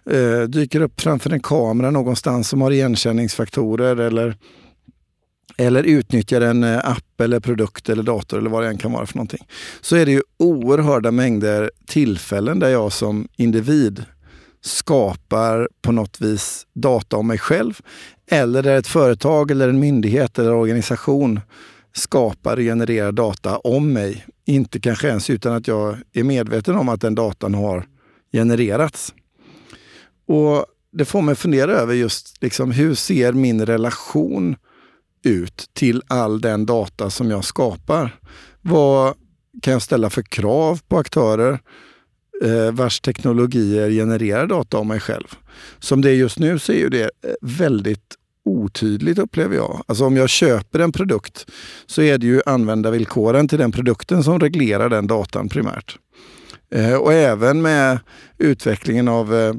eh, 0.10 0.42
dyker 0.42 0.82
upp 0.82 1.02
framför 1.02 1.30
en 1.30 1.40
kamera 1.40 1.92
någonstans 1.92 2.50
som 2.50 2.62
har 2.62 2.72
igenkänningsfaktorer 2.72 3.98
eller, 3.98 4.38
eller 5.58 5.84
utnyttjar 5.84 6.42
en 6.42 6.64
eh, 6.64 6.90
app 6.90 7.22
eller 7.22 7.40
produkt 7.40 7.90
eller 7.90 8.04
dator 8.04 8.38
eller 8.38 8.50
vad 8.50 8.64
det 8.64 8.70
än 8.70 8.78
kan 8.78 8.92
vara 8.92 9.06
för 9.06 9.16
någonting. 9.16 9.48
Så 9.82 9.96
är 9.96 10.06
det 10.06 10.12
ju 10.12 10.22
oerhörda 10.40 11.12
mängder 11.12 11.72
tillfällen 11.88 12.60
där 12.60 12.70
jag 12.70 12.92
som 12.92 13.28
individ 13.38 14.06
skapar 14.66 15.70
på 15.82 15.92
något 15.92 16.22
vis 16.22 16.68
data 16.74 17.18
om 17.18 17.28
mig 17.28 17.38
själv. 17.38 17.80
Eller 18.32 18.64
där 18.64 18.78
ett 18.78 18.88
företag 18.88 19.52
eller 19.52 19.70
en 19.70 19.80
myndighet 19.80 20.40
eller 20.40 20.54
organisation 20.54 21.40
skapar 21.94 22.58
och 22.58 22.64
genererar 22.64 23.12
data 23.12 23.58
om 23.58 23.94
mig. 23.94 24.26
Inte 24.46 24.80
kanske 24.80 25.08
ens 25.08 25.30
utan 25.30 25.54
att 25.54 25.68
jag 25.68 25.98
är 26.14 26.24
medveten 26.24 26.76
om 26.76 26.90
att 26.90 27.02
den 27.02 27.16
datan 27.16 27.54
har 27.54 27.86
genererats. 28.34 29.14
Och 30.28 30.66
Det 30.92 31.06
får 31.06 31.22
mig 31.22 31.36
fundera 31.36 31.72
över 31.72 31.94
just 31.94 32.42
liksom, 32.42 32.72
hur 32.72 32.96
ser 32.96 33.34
min 33.34 33.66
relation 33.66 34.56
ut 35.24 35.70
till 35.74 36.02
all 36.08 36.42
den 36.42 36.66
data 36.66 37.10
som 37.10 37.32
jag 37.32 37.46
skapar? 37.46 38.20
Vad 38.62 39.14
kan 39.62 39.74
jag 39.74 39.82
ställa 39.82 40.10
för 40.10 40.22
krav 40.22 40.82
på 40.88 40.98
aktörer 40.98 41.60
eh, 42.44 42.72
vars 42.72 43.02
teknologier 43.02 43.90
genererar 43.90 44.48
data 44.48 44.78
om 44.78 44.88
mig 44.88 45.00
själv? 45.00 45.28
Som 45.80 46.02
det 46.02 46.10
är 46.10 46.16
just 46.16 46.40
nu 46.40 46.60
så 46.60 46.72
är 46.72 46.78
ju 46.78 46.90
det 46.90 47.04
eh, 47.04 47.10
väldigt 47.42 48.16
otydligt 48.46 49.20
upplever 49.20 49.56
jag. 49.56 49.84
Alltså 49.88 50.06
om 50.06 50.18
jag 50.18 50.30
köper 50.30 50.80
en 50.80 50.92
produkt 50.92 51.46
så 51.86 52.02
är 52.02 52.18
det 52.18 52.26
ju 52.26 52.42
användarvillkoren 52.46 53.48
till 53.48 53.60
den 53.60 53.72
produkten 53.72 54.24
som 54.24 54.40
reglerar 54.40 54.90
den 54.90 55.08
datan 55.08 55.50
primärt. 55.50 55.98
Eh, 56.72 56.96
och 56.96 57.14
även 57.14 57.62
med 57.62 58.00
utvecklingen 58.38 59.08
av 59.08 59.36
eh, 59.36 59.54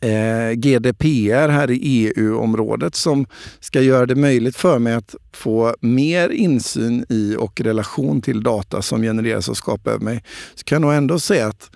eh, 0.00 0.50
GDPR 0.52 1.48
här 1.48 1.70
i 1.70 2.12
EU-området 2.16 2.94
som 2.94 3.26
ska 3.60 3.80
göra 3.80 4.06
det 4.06 4.14
möjligt 4.14 4.56
för 4.56 4.78
mig 4.78 4.94
att 4.94 5.14
få 5.32 5.74
mer 5.80 6.28
insyn 6.28 7.04
i 7.08 7.36
och 7.38 7.60
relation 7.60 8.22
till 8.22 8.42
data 8.42 8.82
som 8.82 9.02
genereras 9.02 9.48
och 9.48 9.56
skapas 9.56 9.92
över 9.92 10.04
mig. 10.04 10.24
Så 10.54 10.64
kan 10.64 10.76
jag 10.76 10.82
nog 10.82 10.92
ändå 10.92 11.18
säga 11.18 11.46
att 11.46 11.70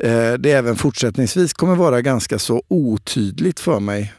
eh, 0.00 0.32
det 0.32 0.52
även 0.52 0.76
fortsättningsvis 0.76 1.52
kommer 1.52 1.76
vara 1.76 2.00
ganska 2.00 2.38
så 2.38 2.62
otydligt 2.68 3.60
för 3.60 3.80
mig 3.80 4.12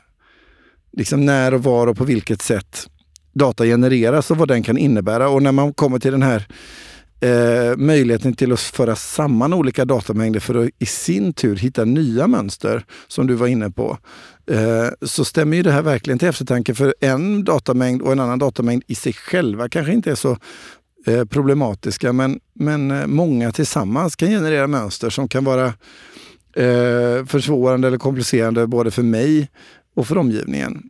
liksom 0.98 1.26
när 1.26 1.54
och 1.54 1.64
var 1.64 1.88
och 1.88 1.98
på 1.98 2.04
vilket 2.04 2.42
sätt 2.42 2.90
data 3.34 3.66
genereras 3.66 4.32
och 4.32 4.38
vad 4.38 4.48
den 4.48 4.64
kan 4.64 4.78
innebära. 4.78 5.30
Och 5.30 5.44
när 5.44 5.52
man 5.52 5.74
kommer 5.74 6.00
till 6.00 6.12
den 6.12 6.24
här 6.24 6.48
eh, 7.26 7.78
möjligheten 7.78 8.34
till 8.34 8.52
att 8.52 8.60
föra 8.60 8.96
samman 8.96 9.54
olika 9.54 9.86
datamängder 9.86 10.40
för 10.40 10.56
att 10.56 10.70
i 10.80 10.86
sin 10.86 11.34
tur 11.34 11.56
hitta 11.56 11.86
nya 11.86 12.28
mönster, 12.28 12.86
som 13.08 13.28
du 13.28 13.34
var 13.34 13.48
inne 13.48 13.72
på, 13.72 13.98
eh, 14.52 14.88
så 15.02 15.26
stämmer 15.26 15.58
ju 15.58 15.64
det 15.64 15.72
här 15.72 15.82
verkligen 15.82 16.20
till 16.20 16.28
eftertanke. 16.28 16.76
För 16.76 16.96
en 17.00 17.44
datamängd 17.44 18.02
och 18.02 18.12
en 18.12 18.20
annan 18.20 18.40
datamängd 18.40 18.84
i 18.88 18.96
sig 18.96 19.14
själva 19.14 19.70
kanske 19.70 19.94
inte 19.94 20.12
är 20.12 20.16
så 20.16 20.38
eh, 21.08 21.26
problematiska, 21.26 22.14
men, 22.14 22.40
men 22.54 22.92
eh, 22.92 23.08
många 23.08 23.52
tillsammans 23.52 24.16
kan 24.16 24.30
generera 24.30 24.68
mönster 24.68 25.10
som 25.10 25.28
kan 25.28 25.44
vara 25.44 25.66
eh, 26.56 27.26
försvårande 27.26 27.88
eller 27.88 27.98
komplicerande 27.98 28.68
både 28.68 28.92
för 28.92 29.04
mig 29.04 29.50
och 29.96 30.08
för 30.08 30.18
omgivningen. 30.18 30.84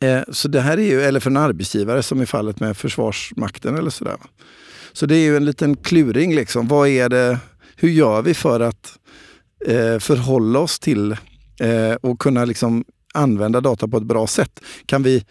Eh, 0.00 0.20
så 0.28 0.48
det 0.48 0.60
här 0.60 0.78
är 0.78 0.82
ju, 0.82 1.02
eller 1.02 1.20
för 1.20 1.30
en 1.30 1.36
arbetsgivare 1.36 2.02
som 2.02 2.22
i 2.22 2.26
fallet 2.26 2.60
med 2.60 2.76
Försvarsmakten 2.76 3.76
eller 3.76 3.90
sådär. 3.90 4.16
Så 4.96 5.06
det 5.06 5.16
är 5.16 5.24
ju 5.24 5.36
en 5.36 5.44
liten 5.44 5.76
kluring. 5.76 6.34
Liksom. 6.34 6.68
Vad 6.68 6.88
är 6.88 7.08
det, 7.08 7.38
hur 7.76 7.88
gör 7.88 8.22
vi 8.22 8.34
för 8.34 8.60
att 8.60 8.98
eh, 9.66 9.98
förhålla 9.98 10.58
oss 10.58 10.78
till 10.78 11.12
eh, 11.60 11.94
och 12.02 12.20
kunna 12.20 12.44
liksom 12.44 12.84
använda 13.14 13.60
data 13.60 13.88
på 13.88 13.96
ett 13.96 14.02
bra 14.02 14.26
sätt? 14.26 14.60
Kan 14.86 15.02
vi, 15.02 15.24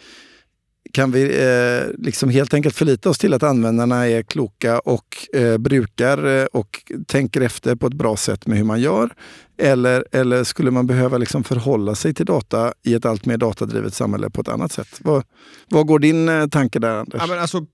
kan 0.94 1.12
vi 1.12 1.24
eh, 1.24 1.94
liksom 1.98 2.30
helt 2.30 2.54
enkelt 2.54 2.76
förlita 2.76 3.10
oss 3.10 3.18
till 3.18 3.34
att 3.34 3.44
användarna 3.44 4.08
är 4.08 4.22
kloka 4.22 4.80
och 4.80 5.36
eh, 5.36 5.58
brukar 5.58 6.26
eh, 6.26 6.46
och 6.46 6.92
tänker 7.08 7.42
efter 7.42 7.76
på 7.76 7.88
ett 7.88 7.94
bra 7.94 8.18
sätt 8.18 8.48
med 8.48 8.58
hur 8.58 8.66
man 8.66 8.82
gör? 8.82 9.10
Eller, 9.58 10.06
eller 10.12 10.44
skulle 10.44 10.72
man 10.72 10.88
behöva 10.88 11.18
liksom 11.18 11.44
förhålla 11.44 11.96
sig 11.96 12.14
till 12.14 12.26
data 12.26 12.74
i 12.84 12.94
ett 12.94 13.06
allt 13.06 13.26
mer 13.26 13.38
datadrivet 13.38 13.94
samhälle 13.94 14.30
på 14.30 14.42
ett 14.42 14.48
annat 14.48 14.72
sätt? 14.72 15.00
Vad, 15.00 15.24
vad 15.70 15.88
går 15.88 16.00
din 16.00 16.30
eh, 16.30 16.48
tanke 16.48 16.80
där, 16.80 16.96
Anders? 16.96 17.22
Ja, 17.22 17.28
men 17.28 17.40
alltså, 17.40 17.66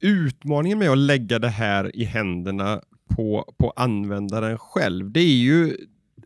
utmaningen 0.00 0.78
med 0.78 0.90
att 0.90 0.98
lägga 0.98 1.38
det 1.38 1.48
här 1.48 1.96
i 1.96 2.04
händerna 2.04 2.80
på, 3.16 3.54
på 3.58 3.72
användaren 3.76 4.58
själv, 4.58 5.10
det 5.10 5.20
är 5.20 5.36
ju, 5.36 5.76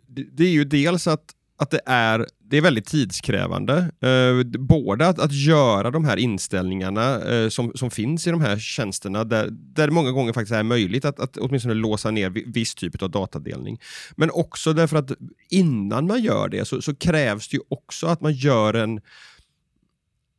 det, 0.07 0.27
det 0.33 0.45
är 0.45 0.51
ju 0.51 0.65
dels 0.65 1.07
att, 1.07 1.25
att 1.57 1.71
det 1.71 1.81
är 1.87 2.27
det 2.55 2.57
är 2.57 2.63
väldigt 2.63 2.87
tidskrävande. 2.87 3.91
Eh, 4.01 4.59
både 4.59 5.07
att, 5.07 5.19
att 5.19 5.33
göra 5.33 5.91
de 5.91 6.05
här 6.05 6.17
inställningarna 6.17 7.23
eh, 7.23 7.49
som, 7.49 7.73
som 7.75 7.91
finns 7.91 8.27
i 8.27 8.31
de 8.31 8.41
här 8.41 8.59
tjänsterna, 8.59 9.25
där, 9.25 9.49
där 9.51 9.87
det 9.87 9.93
många 9.93 10.11
gånger 10.11 10.33
faktiskt 10.33 10.53
är 10.53 10.63
möjligt 10.63 11.05
att, 11.05 11.21
att 11.21 11.37
åtminstone 11.37 11.75
låsa 11.75 12.11
ner 12.11 12.31
viss 12.31 12.75
typ 12.75 13.03
av 13.03 13.11
datadelning. 13.11 13.81
Men 14.17 14.31
också 14.31 14.73
därför 14.73 14.97
att 14.97 15.13
innan 15.51 16.07
man 16.07 16.23
gör 16.23 16.49
det 16.49 16.65
så, 16.65 16.83
så 16.83 16.95
krävs 16.95 17.49
det 17.49 17.57
ju 17.57 17.63
också 17.69 18.07
att 18.07 18.21
man 18.21 18.33
gör 18.33 18.75
en 18.75 19.01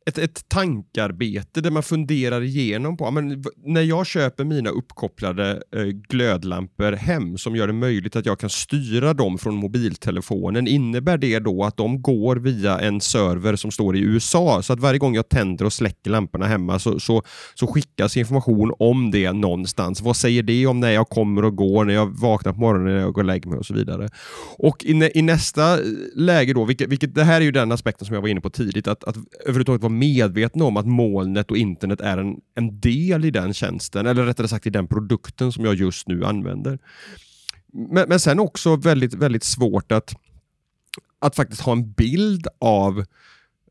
ett, 0.08 0.18
ett 0.18 0.48
tankarbete 0.48 1.60
där 1.60 1.70
man 1.70 1.82
funderar 1.82 2.42
igenom 2.42 2.96
på, 2.96 3.10
men, 3.10 3.44
när 3.64 3.82
jag 3.82 4.06
köper 4.06 4.44
mina 4.44 4.70
uppkopplade 4.70 5.62
eh, 5.76 5.82
glödlampor 5.82 6.92
hem 6.92 7.38
som 7.38 7.56
gör 7.56 7.66
det 7.66 7.72
möjligt 7.72 8.16
att 8.16 8.26
jag 8.26 8.38
kan 8.38 8.50
styra 8.50 9.14
dem 9.14 9.38
från 9.38 9.54
mobiltelefonen, 9.54 10.68
innebär 10.68 11.18
det 11.18 11.38
då 11.38 11.64
att 11.64 11.76
de 11.76 12.02
går 12.02 12.36
via 12.36 12.80
en 12.80 13.00
server 13.00 13.56
som 13.56 13.70
står 13.70 13.96
i 13.96 14.00
USA? 14.00 14.62
Så 14.62 14.72
att 14.72 14.80
varje 14.80 14.98
gång 14.98 15.14
jag 15.14 15.28
tänder 15.28 15.64
och 15.64 15.72
släcker 15.72 16.10
lamporna 16.10 16.46
hemma 16.46 16.78
så, 16.78 17.00
så, 17.00 17.22
så 17.54 17.66
skickas 17.66 18.16
information 18.16 18.74
om 18.78 19.10
det 19.10 19.32
någonstans. 19.32 20.00
Vad 20.00 20.16
säger 20.16 20.42
det 20.42 20.66
om 20.66 20.80
när 20.80 20.90
jag 20.90 21.08
kommer 21.08 21.44
och 21.44 21.56
går, 21.56 21.84
när 21.84 21.94
jag 21.94 22.06
vaknar 22.20 22.52
på 22.52 22.60
morgonen, 22.60 22.94
när 22.94 23.00
jag 23.00 23.12
går 23.12 23.22
och 23.22 23.26
lägger 23.26 23.50
mig 23.50 23.58
och 23.58 23.66
så 23.66 23.74
vidare. 23.74 24.08
Och 24.58 24.84
i, 24.84 25.10
i 25.14 25.22
nästa 25.22 25.74
eh, 25.74 25.84
läge 26.14 26.52
då, 26.52 26.64
vilket, 26.64 26.88
vilket, 26.88 27.14
det 27.14 27.24
här 27.24 27.40
är 27.40 27.44
ju 27.44 27.52
den 27.52 27.72
aspekten 27.72 28.06
som 28.06 28.14
jag 28.14 28.22
var 28.22 28.28
inne 28.28 28.40
på 28.40 28.50
tidigt, 28.50 28.88
att, 28.88 29.04
att 29.04 29.16
överhuvudtaget 29.44 29.82
vara 29.82 29.95
medveten 29.98 30.62
om 30.62 30.76
att 30.76 30.86
molnet 30.86 31.50
och 31.50 31.56
internet 31.56 32.00
är 32.00 32.18
en, 32.18 32.40
en 32.54 32.80
del 32.80 33.24
i 33.24 33.30
den 33.30 33.54
tjänsten, 33.54 34.06
eller 34.06 34.24
rättare 34.24 34.48
sagt 34.48 34.66
i 34.66 34.70
den 34.70 34.86
produkten 34.86 35.52
som 35.52 35.64
jag 35.64 35.74
just 35.74 36.08
nu 36.08 36.24
använder. 36.24 36.78
Men, 37.72 38.08
men 38.08 38.20
sen 38.20 38.40
också 38.40 38.76
väldigt, 38.76 39.14
väldigt 39.14 39.44
svårt 39.44 39.92
att, 39.92 40.14
att 41.18 41.36
faktiskt 41.36 41.62
ha 41.62 41.72
en 41.72 41.92
bild 41.92 42.46
av 42.60 42.98
Eh, 42.98 43.04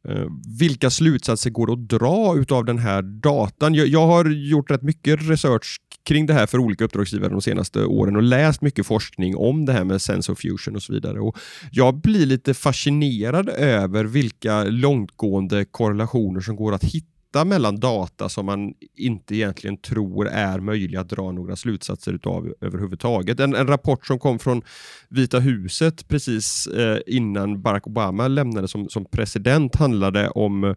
Eh, 0.10 0.26
vilka 0.60 0.90
slutsatser 0.90 1.50
går 1.50 1.68
det 1.68 1.74
att 1.74 1.90
dra 1.90 2.36
utav 2.38 2.66
den 2.66 2.78
här 2.78 3.02
datan? 3.02 3.74
Jag, 3.74 3.88
jag, 3.88 4.08
har 4.08 4.26
gjort 4.26 4.72
rätt 4.72 4.82
mycket 4.82 5.30
research 5.30 5.78
kring 6.06 6.26
det 6.26 6.34
här 6.34 6.46
för 6.46 6.58
olika 6.58 6.84
uppdragsgivare 6.84 7.32
de 7.32 7.42
senaste 7.42 7.86
åren 7.86 8.16
och 8.16 8.24
läst 8.24 8.62
mycket 8.62 8.86
forskning 8.86 9.36
om 9.36 9.66
det 9.66 9.74
här 9.74 9.84
med 9.84 10.02
sensor 10.02 10.36
fusion 10.36 10.76
och 10.76 10.84
så 10.84 10.94
vidare. 10.94 11.20
Och 11.20 11.38
jag 11.72 12.02
blir 12.02 12.26
lite 12.26 12.54
fascinerad 12.54 13.50
över 13.50 14.04
vilka 14.06 14.64
långtgående 14.64 15.66
korrelationer 15.66 16.42
som 16.42 16.56
går 16.56 16.74
att 16.74 16.84
hitta 16.84 17.15
hitta 17.36 17.46
mellan 17.46 17.80
data 17.80 18.30
som 18.30 18.46
man 18.46 18.74
inte 18.98 19.36
egentligen 19.36 19.78
tror 19.78 20.28
är 20.28 20.60
möjliga 20.60 21.02
att 21.02 21.10
dra 21.10 21.32
några 21.32 21.56
slutsatser 21.56 22.14
utav 22.14 22.54
överhuvudtaget. 22.62 23.40
En, 23.40 23.56
en 23.56 23.68
rapport 23.68 24.06
som 24.06 24.20
kom 24.20 24.40
från 24.40 24.62
Vita 25.10 25.40
huset 25.40 26.08
precis 26.08 26.68
eh, 26.68 27.00
innan 27.08 27.62
Barack 27.62 27.88
Obama 27.88 28.28
lämnade 28.28 28.68
som, 28.68 28.90
som 28.90 29.06
president 29.06 29.76
handlade 29.76 30.30
om 30.30 30.76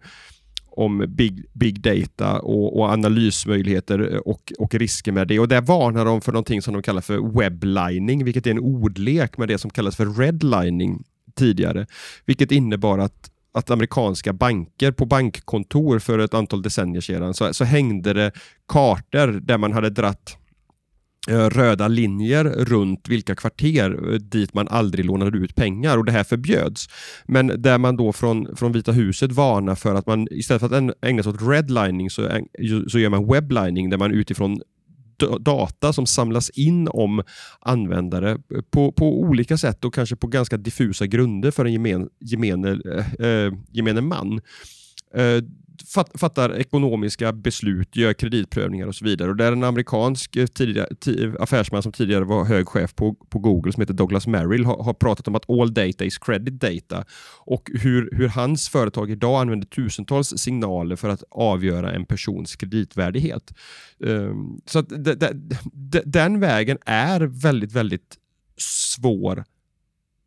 om 0.71 1.05
big, 1.09 1.45
big 1.53 1.81
data 1.81 2.41
och, 2.41 2.79
och, 2.79 2.93
analysmöjligheter 2.93 4.15
eh, 4.15 4.19
och, 4.19 4.53
och 4.59 4.75
risker 4.75 5.12
med 5.12 5.29
det. 5.29 5.38
Och 5.38 5.49
Där 5.49 5.61
varnar 5.61 6.05
de 6.05 6.21
för 6.21 6.33
någonting 6.33 6.62
som 6.62 6.75
de 6.75 6.83
kallar 6.83 7.00
för 7.00 7.38
weblining, 7.38 8.25
vilket 8.25 8.47
är 8.47 8.50
en 8.50 8.59
ordlek 8.59 9.38
med 9.38 9.49
det 9.49 9.59
som 9.59 9.71
kallas 9.71 9.97
för 9.97 10.07
redlining 10.07 11.05
tidigare, 11.35 11.87
vilket 12.27 12.53
innebar 12.53 12.99
att 12.99 13.31
att 13.52 13.71
amerikanska 13.71 14.33
banker 14.33 14.93
på 14.93 15.07
bankkontor 15.07 15.99
för 15.99 16.19
ett 16.19 16.35
antal 16.35 16.62
decennier 16.62 17.00
sedan 17.00 17.35
så, 17.35 17.55
så 17.55 17.64
hängde 17.64 18.12
det 18.12 18.33
kartor 18.69 19.26
där 19.26 19.59
man 19.59 19.73
hade 19.73 19.90
dratt 19.90 20.37
eh, 21.28 21.50
röda 21.50 21.88
linjer 21.88 22.45
runt 22.45 23.09
vilka 23.09 23.35
kvarter 23.35 24.12
eh, 24.12 24.14
dit 24.14 24.55
man 24.55 24.69
aldrig 24.69 25.05
lånade 25.05 25.38
ut 25.38 25.55
pengar 25.55 25.99
och 25.99 26.05
det 26.05 26.12
här 26.12 26.25
förbjöds. 26.25 26.88
Men 27.26 27.62
där 27.62 27.78
man 27.78 27.97
då 27.97 28.12
från, 28.12 28.57
från 28.57 28.73
Vita 28.73 28.93
huset 28.93 29.33
varnar 29.33 29.75
för 29.75 29.95
att 29.95 30.07
man 30.07 30.28
istället 30.31 30.61
för 30.61 30.67
att 30.67 30.95
ägna 31.02 31.23
sig 31.23 31.33
åt 31.33 31.43
redlining 31.43 32.11
så, 32.11 32.28
så 32.88 32.99
gör 32.99 33.11
man 33.11 33.33
weblining 33.33 33.90
där 33.90 33.99
man 33.99 34.12
utifrån 34.12 34.61
data 35.40 35.92
som 35.92 36.06
samlas 36.06 36.50
in 36.50 36.88
om 36.88 37.22
användare 37.60 38.38
på, 38.70 38.92
på 38.92 39.20
olika 39.20 39.58
sätt 39.58 39.84
och 39.84 39.94
kanske 39.94 40.16
på 40.16 40.26
ganska 40.26 40.56
diffusa 40.56 41.06
grunder 41.06 41.50
för 41.50 41.64
en 41.64 41.72
gemen, 41.72 42.08
gemene, 42.20 42.70
eh, 42.70 43.26
eh 43.28 43.52
gemene 43.72 44.00
man. 44.00 44.40
Eh, 45.15 45.43
fattar 46.19 46.57
ekonomiska 46.57 47.33
beslut, 47.33 47.97
gör 47.97 48.12
kreditprövningar 48.12 48.87
och 48.87 48.95
så 48.95 49.05
vidare. 49.05 49.31
Och 49.31 49.37
det 49.37 49.45
är 49.45 49.53
en 49.53 49.65
amerikansk 49.65 50.37
eh, 50.37 50.47
tidigare, 50.47 51.37
affärsman 51.41 51.83
som 51.83 51.93
tidigare 51.93 52.25
var 52.25 52.45
hög 52.45 52.69
chef 52.69 52.95
på, 52.95 53.15
på 53.15 53.38
Google 53.38 53.73
som 53.73 53.81
heter 53.81 53.95
Douglas 53.95 54.27
Merrill 54.27 54.65
har, 54.65 54.83
har, 54.83 54.95
pratat 54.95 55.29
om 55.29 55.35
att 55.35 55.50
all 55.50 55.75
data 55.75 56.05
is 56.05 56.19
credit 56.19 56.61
data 56.61 57.05
och 57.38 57.71
hur, 57.75 58.11
hur 58.12 58.29
hans 58.29 58.69
företag 58.69 59.11
idag 59.11 59.41
använder 59.41 59.67
tusentals 59.67 60.38
signaler 60.38 60.97
för 60.97 61.09
att 61.09 61.23
avgöra 61.31 61.93
en 61.93 62.07
persons 62.07 62.57
kreditvärdighet. 62.57 63.55
Um, 63.99 64.61
så 64.67 64.79
att 64.79 64.88
de, 64.88 65.15
de, 65.15 65.50
de, 65.73 66.00
den 66.05 66.40
vägen 66.40 66.79
är 66.87 67.21
väldigt, 67.21 67.73
väldigt 67.73 68.16
svår 68.57 69.44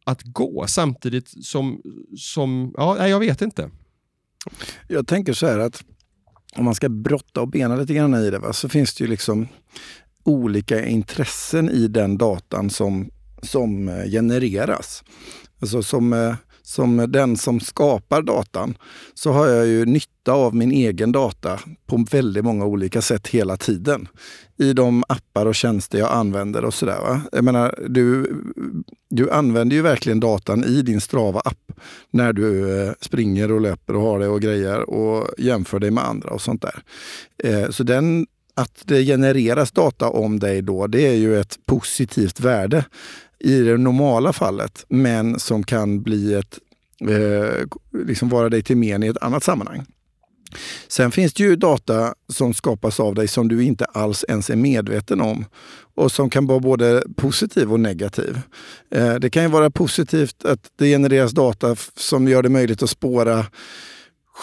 att 0.03 0.23
gå 0.23 0.65
samtidigt 0.67 1.45
som, 1.45 1.81
som 2.17 2.73
ja, 2.77 3.07
jag 3.07 3.19
vet 3.19 3.41
inte. 3.41 3.69
Jag 4.87 5.07
tänker 5.07 5.33
så 5.33 5.47
här 5.47 5.59
att 5.59 5.83
om 6.55 6.65
man 6.65 6.75
ska 6.75 6.89
brotta 6.89 7.41
och 7.41 7.47
bena 7.47 7.75
lite 7.75 7.93
grann 7.93 8.15
i 8.15 8.29
det 8.29 8.39
va, 8.39 8.53
så 8.53 8.69
finns 8.69 8.93
det 8.93 9.03
ju 9.03 9.09
liksom 9.09 9.47
olika 10.23 10.85
intressen 10.85 11.69
i 11.69 11.87
den 11.87 12.17
datan 12.17 12.69
som, 12.69 13.09
som 13.41 13.89
eh, 13.89 14.05
genereras. 14.05 15.03
Alltså 15.59 15.83
som, 15.83 16.13
eh, 16.13 16.35
som 16.71 17.05
den 17.09 17.37
som 17.37 17.59
skapar 17.59 18.21
datan 18.21 18.77
så 19.13 19.31
har 19.31 19.47
jag 19.47 19.67
ju 19.67 19.85
nytta 19.85 20.31
av 20.31 20.55
min 20.55 20.71
egen 20.71 21.11
data 21.11 21.59
på 21.85 22.05
väldigt 22.11 22.43
många 22.43 22.65
olika 22.65 23.01
sätt 23.01 23.27
hela 23.27 23.57
tiden. 23.57 24.07
I 24.57 24.73
de 24.73 25.03
appar 25.09 25.45
och 25.45 25.55
tjänster 25.55 25.99
jag 25.99 26.11
använder 26.11 26.65
och 26.65 26.73
sådär. 26.73 27.21
Jag 27.31 27.43
menar, 27.43 27.85
du, 27.89 28.35
du 29.09 29.31
använder 29.31 29.75
ju 29.75 29.81
verkligen 29.81 30.19
datan 30.19 30.63
i 30.63 30.81
din 30.81 31.01
Strava-app 31.01 31.71
när 32.11 32.33
du 32.33 32.81
eh, 32.81 32.93
springer 33.01 33.51
och 33.51 33.61
löper 33.61 33.95
och 33.95 34.01
har 34.01 34.19
det 34.19 34.27
och 34.27 34.41
grejer 34.41 34.89
och 34.89 35.27
jämför 35.37 35.79
dig 35.79 35.91
med 35.91 36.03
andra 36.03 36.29
och 36.29 36.41
sånt 36.41 36.61
där. 36.61 36.83
Eh, 37.43 37.69
så 37.69 37.83
den 37.83 38.27
att 38.53 38.83
det 38.85 39.05
genereras 39.05 39.71
data 39.71 40.09
om 40.09 40.39
dig 40.39 40.61
då, 40.61 40.87
det 40.87 41.07
är 41.07 41.15
ju 41.15 41.39
ett 41.39 41.57
positivt 41.65 42.39
värde 42.39 42.85
i 43.43 43.61
det 43.61 43.77
normala 43.77 44.33
fallet, 44.33 44.85
men 44.89 45.39
som 45.39 45.63
kan 45.63 46.03
bli 46.03 46.33
ett, 46.33 46.59
eh, 47.09 47.65
liksom 48.05 48.29
vara 48.29 48.49
dig 48.49 48.63
till 48.63 48.77
men 48.77 49.03
i 49.03 49.07
ett 49.07 49.23
annat 49.23 49.43
sammanhang. 49.43 49.85
Sen 50.87 51.11
finns 51.11 51.33
det 51.33 51.43
ju 51.43 51.55
data 51.55 52.13
som 52.33 52.53
skapas 52.53 52.99
av 52.99 53.15
dig 53.15 53.27
som 53.27 53.47
du 53.47 53.63
inte 53.63 53.85
alls 53.85 54.25
ens 54.27 54.49
är 54.49 54.55
medveten 54.55 55.21
om 55.21 55.45
och 55.95 56.11
som 56.11 56.29
kan 56.29 56.47
vara 56.47 56.59
både 56.59 57.03
positiv 57.15 57.71
och 57.71 57.79
negativ. 57.79 58.39
Eh, 58.91 59.15
det 59.15 59.29
kan 59.29 59.43
ju 59.43 59.49
vara 59.49 59.71
positivt 59.71 60.45
att 60.45 60.59
det 60.75 60.85
genereras 60.85 61.31
data 61.31 61.75
som 61.95 62.27
gör 62.27 62.43
det 62.43 62.49
möjligt 62.49 62.83
att 62.83 62.89
spåra 62.89 63.45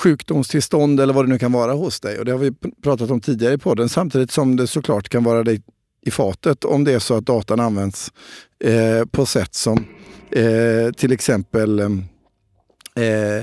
sjukdomstillstånd 0.02 1.00
eller 1.00 1.14
vad 1.14 1.24
det 1.24 1.28
nu 1.28 1.38
kan 1.38 1.52
vara 1.52 1.72
hos 1.72 2.00
dig. 2.00 2.18
Och 2.18 2.24
Det 2.24 2.32
har 2.32 2.38
vi 2.38 2.52
pratat 2.82 3.10
om 3.10 3.20
tidigare 3.20 3.54
i 3.54 3.58
podden. 3.58 3.88
Samtidigt 3.88 4.30
som 4.30 4.56
det 4.56 4.66
såklart 4.66 5.08
kan 5.08 5.24
vara 5.24 5.42
dig 5.42 5.62
i 6.06 6.10
fatet 6.10 6.64
om 6.64 6.84
det 6.84 6.92
är 6.92 6.98
så 6.98 7.14
att 7.14 7.26
datan 7.26 7.60
används 7.60 8.12
eh, 8.64 9.04
på 9.10 9.26
sätt 9.26 9.54
som 9.54 9.84
eh, 10.30 10.92
till 10.96 11.12
exempel 11.12 11.80
eh, 12.98 13.38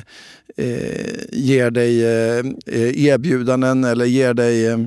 eh 0.58 1.16
ger 1.32 1.72
dig 1.72 2.04
eh, 2.04 2.46
eh 2.66 3.06
erbjudanden 3.06 3.84
eller 3.84 4.06
ger 4.06 4.34
dig 4.34 4.66
eh, 4.66 4.80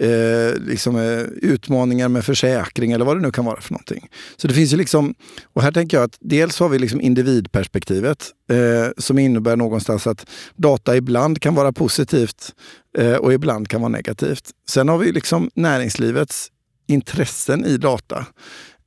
eh 0.00 0.54
liksom, 0.66 0.96
eh, 0.96 1.20
utmaningar 1.20 2.08
med 2.08 2.24
försäkring 2.24 2.92
eller 2.92 3.04
vad 3.04 3.16
det 3.16 3.20
nu 3.20 3.30
kan 3.30 3.44
vara 3.44 3.60
för 3.60 3.72
någonting. 3.72 4.08
Så 4.36 4.48
det 4.48 4.54
finns 4.54 4.72
ju 4.72 4.76
liksom, 4.76 5.14
och 5.52 5.62
här 5.62 5.72
tänker 5.72 5.96
jag 5.96 6.04
att 6.04 6.18
dels 6.20 6.60
har 6.60 6.68
vi 6.68 6.78
liksom 6.78 7.00
individperspektivet 7.00 8.26
eh, 8.50 8.88
som 8.98 9.18
innebär 9.18 9.56
någonstans 9.56 10.06
att 10.06 10.26
data 10.56 10.96
ibland 10.96 11.40
kan 11.40 11.54
vara 11.54 11.72
positivt 11.72 12.54
eh, 12.98 13.14
och 13.14 13.32
ibland 13.32 13.68
kan 13.68 13.80
vara 13.80 13.92
negativt. 13.92 14.50
Sen 14.68 14.88
har 14.88 14.98
vi 14.98 15.12
liksom 15.12 15.50
näringslivets 15.54 16.50
intressen 16.90 17.64
i 17.64 17.76
data. 17.76 18.26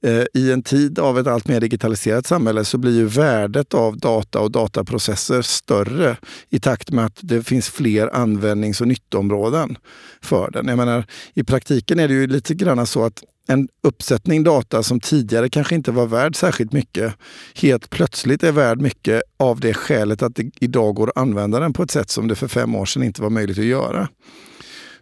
Eh, 0.06 0.24
I 0.34 0.52
en 0.52 0.64
tid 0.64 1.00
av 1.00 1.20
ett 1.20 1.28
allt 1.28 1.48
mer 1.48 1.60
digitaliserat 1.60 2.28
samhälle 2.28 2.66
så 2.66 2.78
blir 2.78 2.96
ju 2.96 3.06
värdet 3.06 3.74
av 3.74 3.98
data 3.98 4.40
och 4.40 4.52
dataprocesser 4.52 5.42
större 5.42 6.18
i 6.50 6.60
takt 6.60 6.92
med 6.92 7.06
att 7.06 7.20
det 7.22 7.44
finns 7.44 7.70
fler 7.70 8.16
användnings 8.16 8.82
och 8.82 8.88
nyttoområden 8.88 9.78
för 10.22 10.52
den. 10.52 10.68
Jag 10.68 10.78
menar, 10.78 11.06
I 11.34 11.44
praktiken 11.44 12.00
är 12.00 12.08
det 12.08 12.14
ju 12.14 12.28
lite 12.28 12.54
grann 12.54 12.86
så 12.86 13.06
att 13.06 13.24
en 13.48 13.68
uppsättning 13.84 14.44
data 14.44 14.84
som 14.84 15.00
tidigare 15.00 15.50
kanske 15.50 15.76
inte 15.76 15.92
var 15.92 16.08
värd 16.08 16.36
särskilt 16.36 16.72
mycket, 16.72 17.14
helt 17.56 17.90
plötsligt 17.90 18.44
är 18.44 18.52
värd 18.52 18.82
mycket 18.82 19.22
av 19.40 19.60
det 19.60 19.74
skälet 19.74 20.22
att 20.22 20.36
det 20.36 20.52
idag 20.60 20.96
går 20.96 21.10
att 21.10 21.18
använda 21.18 21.60
den 21.60 21.74
på 21.74 21.84
ett 21.84 21.92
sätt 21.92 22.10
som 22.10 22.28
det 22.28 22.36
för 22.36 22.48
fem 22.48 22.76
år 22.76 22.86
sedan 22.86 23.04
inte 23.04 23.22
var 23.22 23.30
möjligt 23.30 23.60
att 23.60 23.66
göra. 23.66 24.10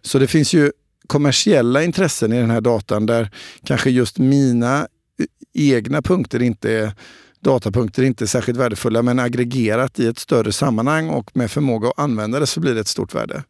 Så 0.02 0.18
det 0.18 0.26
finns 0.26 0.54
ju 0.54 0.72
kommersiella 1.06 1.84
intressen 1.84 2.32
i 2.32 2.40
den 2.40 2.50
här 2.50 2.60
datan 2.60 3.06
där 3.06 3.30
kanske 3.64 3.90
just 3.90 4.18
mina 4.18 4.86
e- 5.22 5.26
egna 5.54 6.02
punkter 6.02 6.42
inte 6.42 6.72
är 6.72 6.92
datapunkter 7.40 8.02
inte 8.02 8.24
är 8.24 8.26
särskilt 8.26 8.58
värdefulla 8.58 9.02
men 9.02 9.18
aggregerat 9.18 10.00
i 10.00 10.06
ett 10.06 10.18
större 10.18 10.52
sammanhang 10.52 11.08
och 11.08 11.36
med 11.36 11.50
förmåga 11.50 11.88
att 11.88 11.98
använda 11.98 12.40
det 12.40 12.46
så 12.46 12.60
blir 12.60 12.74
det 12.74 12.80
ett 12.80 12.88
stort 12.88 13.14
värde. 13.14 13.44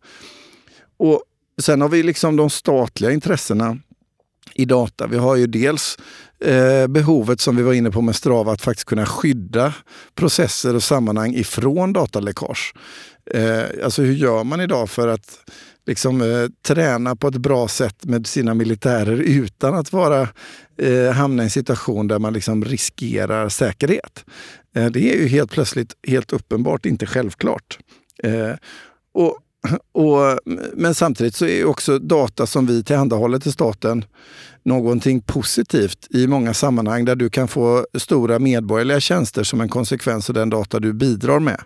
Och 0.97 1.23
Sen 1.61 1.81
har 1.81 1.89
vi 1.89 2.03
liksom 2.03 2.37
de 2.37 2.51
statliga 2.51 3.11
intressena 3.11 3.79
i 4.55 4.65
data. 4.65 5.07
Vi 5.07 5.17
har 5.17 5.37
ju 5.37 5.47
dels 5.47 5.99
eh, 6.45 6.87
behovet 6.87 7.41
som 7.41 7.57
vi 7.57 7.63
var 7.63 7.73
inne 7.73 7.91
på 7.91 8.01
med 8.01 8.17
Strava 8.17 8.53
att 8.53 8.63
faktiskt 8.63 8.89
kunna 8.89 9.07
skydda 9.07 9.75
processer 10.15 10.75
och 10.75 10.83
sammanhang 10.83 11.35
ifrån 11.35 11.93
dataläckage. 11.93 12.75
Eh, 13.31 13.65
alltså 13.85 14.03
hur 14.03 14.13
gör 14.13 14.45
man 14.45 14.61
idag 14.61 14.91
för 14.91 15.09
att 15.09 15.39
liksom, 15.87 16.21
eh, 16.23 16.49
träna 16.67 17.17
på 17.17 17.29
ett 17.29 17.37
bra 17.37 17.69
sätt 17.69 18.05
med 18.05 18.27
sina 18.27 18.55
militärer 18.55 19.17
utan 19.17 19.75
att 19.75 19.93
vara, 19.93 20.29
eh, 20.79 21.13
hamna 21.13 21.43
i 21.43 21.47
en 21.47 21.51
situation 21.51 22.09
där 22.09 22.19
man 22.19 22.33
liksom 22.33 22.65
riskerar 22.65 23.49
säkerhet? 23.49 24.25
Eh, 24.77 24.87
det 24.87 25.15
är 25.15 25.19
ju 25.19 25.29
helt 25.29 25.51
plötsligt 25.51 25.95
helt 26.07 26.33
uppenbart 26.33 26.87
inte 26.87 27.07
självklart. 27.07 27.79
Eh, 28.23 28.55
och 29.15 29.39
och, 29.93 30.39
men 30.75 30.95
samtidigt 30.95 31.35
så 31.35 31.47
är 31.47 31.65
också 31.65 31.99
data 31.99 32.47
som 32.47 32.67
vi 32.67 32.85
tillhandahåller 32.85 33.39
till 33.39 33.53
staten 33.53 34.05
någonting 34.65 35.21
positivt 35.21 36.07
i 36.11 36.27
många 36.27 36.55
sammanhang 36.55 37.05
där 37.05 37.17
du 37.17 37.31
kan 37.31 37.49
få 37.49 37.87
stora 37.99 38.39
medborgerliga 38.39 39.01
tjänster 39.01 39.43
som 39.43 39.61
en 39.61 39.69
konsekvens 39.69 40.31
av 40.31 40.35
den 40.35 40.51
data 40.51 40.81
du 40.81 40.93
bidrar 40.93 41.41
med. 41.41 41.61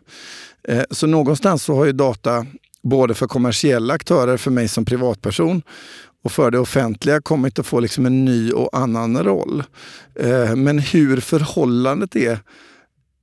Eh, 0.69 0.83
så 0.91 1.07
någonstans 1.07 1.63
så 1.63 1.75
har 1.75 1.85
ju 1.85 1.93
data 1.93 2.47
både 2.88 3.14
för 3.14 3.27
kommersiella 3.27 3.94
aktörer, 3.94 4.37
för 4.37 4.51
mig 4.51 4.68
som 4.68 4.85
privatperson 4.85 5.62
och 6.25 6.33
för 6.33 6.51
det 6.51 6.59
offentliga 6.59 7.20
kommit 7.20 7.59
att 7.59 7.66
få 7.66 7.81
liksom 7.81 8.07
en 8.07 8.25
ny 8.25 8.53
och 8.53 8.77
annan 8.77 9.25
roll. 9.25 9.62
Eh, 10.14 10.57
men 10.57 10.79
hur 10.79 11.20
förhållandet 11.20 12.16
är 12.16 12.38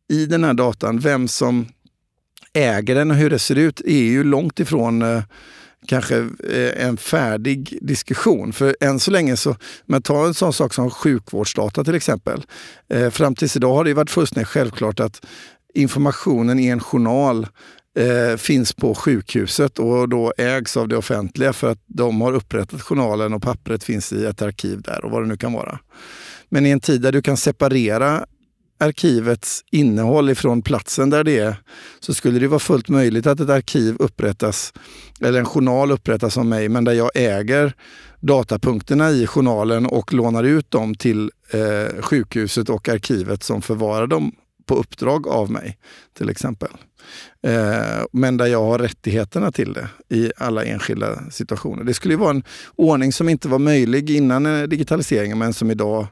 i 0.10 0.26
den 0.26 0.44
här 0.44 0.54
datan, 0.54 1.00
vem 1.00 1.28
som 1.28 1.68
äger 2.54 2.96
den 2.96 3.12
och 3.12 3.18
hur 3.18 3.30
det 3.30 3.40
ser 3.40 3.56
ut 3.56 3.82
är 3.86 4.04
ju 4.04 4.24
långt 4.24 4.60
ifrån 4.60 5.02
eh, 5.02 5.24
kanske 5.88 6.18
eh, 6.50 6.86
en 6.88 6.98
färdig 6.98 7.78
diskussion. 7.82 8.54
För 8.54 8.76
än 8.80 9.00
så 9.00 9.12
länge 9.12 9.38
så, 9.38 9.56
men 9.86 10.02
ta 10.02 10.26
en 10.26 10.34
sån 10.34 10.54
sak 10.54 10.74
som 10.74 10.90
sjukvårdsdata 10.90 11.84
till 11.84 11.96
exempel. 11.96 12.46
Fram 13.12 13.36
tills 13.36 13.56
idag 13.56 13.76
har 13.76 13.84
det 13.84 13.94
varit 13.94 14.10
fullständigt 14.10 14.48
självklart 14.48 15.00
att 15.00 15.26
informationen 15.74 16.60
i 16.60 16.68
en 16.68 16.80
journal 16.80 17.48
eh, 17.96 18.38
finns 18.38 18.74
på 18.74 18.96
sjukhuset 18.96 19.80
och 19.80 20.10
då 20.10 20.34
ägs 20.38 20.78
av 20.78 20.88
det 20.88 20.98
offentliga 20.98 21.54
för 21.54 21.72
att 21.72 21.84
de 21.86 22.22
har 22.22 22.34
upprättat 22.34 22.82
journalen 22.82 23.34
och 23.34 23.42
pappret 23.42 23.84
finns 23.84 24.14
i 24.14 24.26
ett 24.26 24.42
arkiv 24.42 24.82
där 24.82 25.06
och 25.06 25.12
vad 25.12 25.24
det 25.24 25.28
nu 25.28 25.38
kan 25.38 25.54
vara. 25.54 25.80
Men 26.50 26.66
i 26.66 26.70
en 26.70 26.80
tid 26.80 27.02
där 27.02 27.12
du 27.12 27.22
kan 27.22 27.38
separera 27.38 28.26
arkivets 28.80 29.64
innehåll 29.72 30.30
ifrån 30.30 30.62
platsen 30.62 31.10
där 31.10 31.24
det 31.24 31.40
är 31.40 31.56
så 32.00 32.14
skulle 32.14 32.40
det 32.40 32.48
vara 32.48 32.60
fullt 32.60 32.90
möjligt 32.90 33.28
att 33.28 33.40
ett 33.40 33.50
arkiv 33.50 33.96
upprättas, 34.00 34.74
eller 35.22 35.40
en 35.40 35.46
journal 35.46 35.92
upprättas 35.92 36.38
av 36.38 36.46
mig, 36.46 36.70
men 36.70 36.84
där 36.84 36.94
jag 36.94 37.12
äger 37.16 37.74
datapunkterna 38.20 39.12
i 39.12 39.28
journalen 39.28 39.86
och 39.86 40.14
lånar 40.14 40.44
ut 40.44 40.72
dem 40.72 40.96
till 40.96 41.32
eh, 41.52 42.02
sjukhuset 42.02 42.70
och 42.70 42.90
arkivet 42.90 43.44
som 43.44 43.62
förvarar 43.62 44.08
dem 44.08 44.32
på 44.66 44.76
uppdrag 44.76 45.28
av 45.28 45.52
mig, 45.52 45.78
till 46.18 46.30
exempel. 46.30 46.70
Eh, 47.44 48.06
men 48.12 48.38
där 48.38 48.46
jag 48.46 48.64
har 48.64 48.80
rättigheterna 48.80 49.52
till 49.52 49.74
det 49.74 49.90
i 50.10 50.32
alla 50.38 50.66
enskilda 50.66 51.32
situationer. 51.32 51.84
Det 51.84 51.94
skulle 51.94 52.16
vara 52.16 52.30
en 52.30 52.44
ordning 52.76 53.14
som 53.14 53.30
inte 53.30 53.48
var 53.48 53.60
möjlig 53.60 54.10
innan 54.10 54.46
eh, 54.46 54.64
digitaliseringen, 54.64 55.38
men 55.38 55.54
som 55.54 55.72
idag 55.72 56.08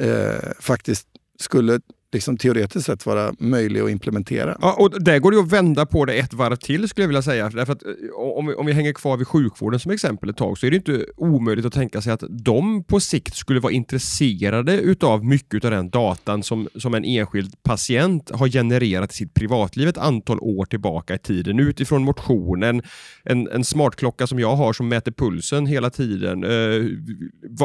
eh, 0.00 0.50
faktiskt 0.60 1.06
skulle 1.38 1.80
liksom 2.12 2.36
teoretiskt 2.36 2.86
sett 2.86 3.06
vara 3.06 3.34
möjlig 3.38 3.80
att 3.80 3.90
implementera. 3.90 4.56
Ja, 4.60 4.74
och 4.78 5.02
där 5.02 5.18
går 5.18 5.32
det 5.32 5.38
att 5.38 5.52
vända 5.52 5.86
på 5.86 6.04
det 6.04 6.14
ett 6.14 6.32
varv 6.32 6.56
till 6.56 6.88
skulle 6.88 7.02
jag 7.02 7.08
vilja 7.08 7.22
säga. 7.22 7.50
Därför 7.50 7.72
att, 7.72 7.82
eh, 7.82 7.90
om, 8.16 8.46
vi, 8.46 8.54
om 8.54 8.66
vi 8.66 8.72
hänger 8.72 8.92
kvar 8.92 9.16
vid 9.16 9.26
sjukvården 9.26 9.80
som 9.80 9.92
exempel 9.92 10.30
ett 10.30 10.36
tag 10.36 10.58
så 10.58 10.66
är 10.66 10.70
det 10.70 10.76
inte 10.76 11.06
omöjligt 11.16 11.66
att 11.66 11.72
tänka 11.72 12.00
sig 12.00 12.12
att 12.12 12.24
de 12.28 12.84
på 12.84 13.00
sikt 13.00 13.34
skulle 13.34 13.60
vara 13.60 13.72
intresserade 13.72 14.80
utav 14.80 15.24
mycket 15.24 15.64
av 15.64 15.70
den 15.70 15.90
datan 15.90 16.42
som, 16.42 16.68
som 16.74 16.94
en 16.94 17.04
enskild 17.04 17.62
patient 17.62 18.30
har 18.30 18.48
genererat 18.48 19.12
i 19.12 19.14
sitt 19.14 19.34
privatliv 19.34 19.88
ett 19.88 19.98
antal 19.98 20.40
år 20.40 20.64
tillbaka 20.64 21.14
i 21.14 21.18
tiden 21.18 21.60
utifrån 21.60 22.04
motionen, 22.04 22.82
en, 23.24 23.48
en 23.48 23.64
smartklocka 23.64 24.26
som 24.26 24.38
jag 24.38 24.56
har 24.56 24.72
som 24.72 24.88
mäter 24.88 25.12
pulsen 25.12 25.66
hela 25.66 25.90
tiden, 25.90 26.44
eh, 26.44 26.86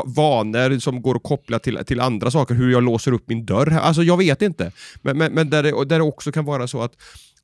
vanor 0.06 0.80
som 0.80 1.02
går 1.02 1.16
att 1.16 1.24
koppla 1.24 1.60
till, 1.60 1.80
till 1.86 2.00
andra 2.00 2.32
saker, 2.32 2.56
hur 2.56 2.72
jag 2.72 2.84
låser 2.84 3.12
upp 3.12 3.30
min 3.30 3.46
dörr. 3.46 3.72
Alltså 3.72 4.04
jag 4.04 4.18
vet 4.18 4.35
vet 4.36 4.42
inte. 4.42 4.72
Men, 5.02 5.18
men, 5.18 5.34
men 5.34 5.50
där, 5.50 5.64
det, 5.64 5.86
där 5.86 6.00
det 6.00 6.06
också 6.06 6.32
kan 6.32 6.46
vara 6.46 6.68
så 6.68 6.82
att 6.82 6.94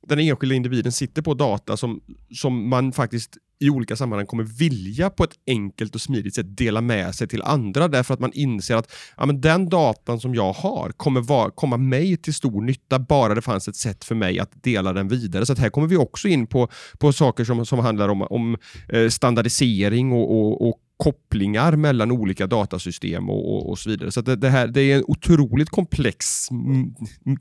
den 0.06 0.18
enskilda 0.18 0.54
individen 0.54 0.92
sitter 0.92 1.22
på 1.22 1.34
data 1.34 1.76
som, 1.76 2.00
som 2.34 2.68
man 2.68 2.92
faktiskt 2.92 3.36
i 3.62 3.70
olika 3.70 3.96
sammanhang 3.96 4.26
kommer 4.26 4.44
vilja 4.44 5.10
på 5.10 5.24
ett 5.24 5.34
enkelt 5.46 5.94
och 5.94 6.00
smidigt 6.00 6.34
sätt 6.34 6.56
dela 6.56 6.80
med 6.80 7.14
sig 7.14 7.28
till 7.28 7.42
andra 7.42 7.88
därför 7.88 8.14
att 8.14 8.20
man 8.20 8.32
inser 8.32 8.76
att 8.76 8.92
ja, 9.16 9.26
men 9.26 9.40
den 9.40 9.68
datan 9.68 10.20
som 10.20 10.34
jag 10.34 10.52
har 10.52 10.92
kommer 10.96 11.20
var, 11.20 11.50
komma 11.50 11.76
mig 11.76 12.16
till 12.16 12.34
stor 12.34 12.62
nytta 12.62 12.98
bara 12.98 13.34
det 13.34 13.42
fanns 13.42 13.68
ett 13.68 13.76
sätt 13.76 14.04
för 14.04 14.14
mig 14.14 14.38
att 14.38 14.50
dela 14.62 14.92
den 14.92 15.08
vidare. 15.08 15.46
Så 15.46 15.54
här 15.54 15.70
kommer 15.70 15.88
vi 15.88 15.96
också 15.96 16.28
in 16.28 16.46
på, 16.46 16.68
på 16.98 17.12
saker 17.12 17.44
som, 17.44 17.66
som 17.66 17.78
handlar 17.78 18.08
om, 18.08 18.22
om 18.22 18.56
eh, 18.88 19.08
standardisering 19.08 20.12
och, 20.12 20.30
och, 20.30 20.68
och 20.68 20.78
kopplingar 21.02 21.76
mellan 21.76 22.10
olika 22.10 22.46
datasystem 22.46 23.30
och, 23.30 23.54
och, 23.54 23.70
och 23.70 23.78
så 23.78 23.90
vidare. 23.90 24.10
Så 24.12 24.20
det, 24.20 24.36
det, 24.36 24.48
här, 24.48 24.66
det 24.66 24.80
är 24.80 24.96
en 24.96 25.04
otroligt 25.06 25.70
komplex 25.70 26.48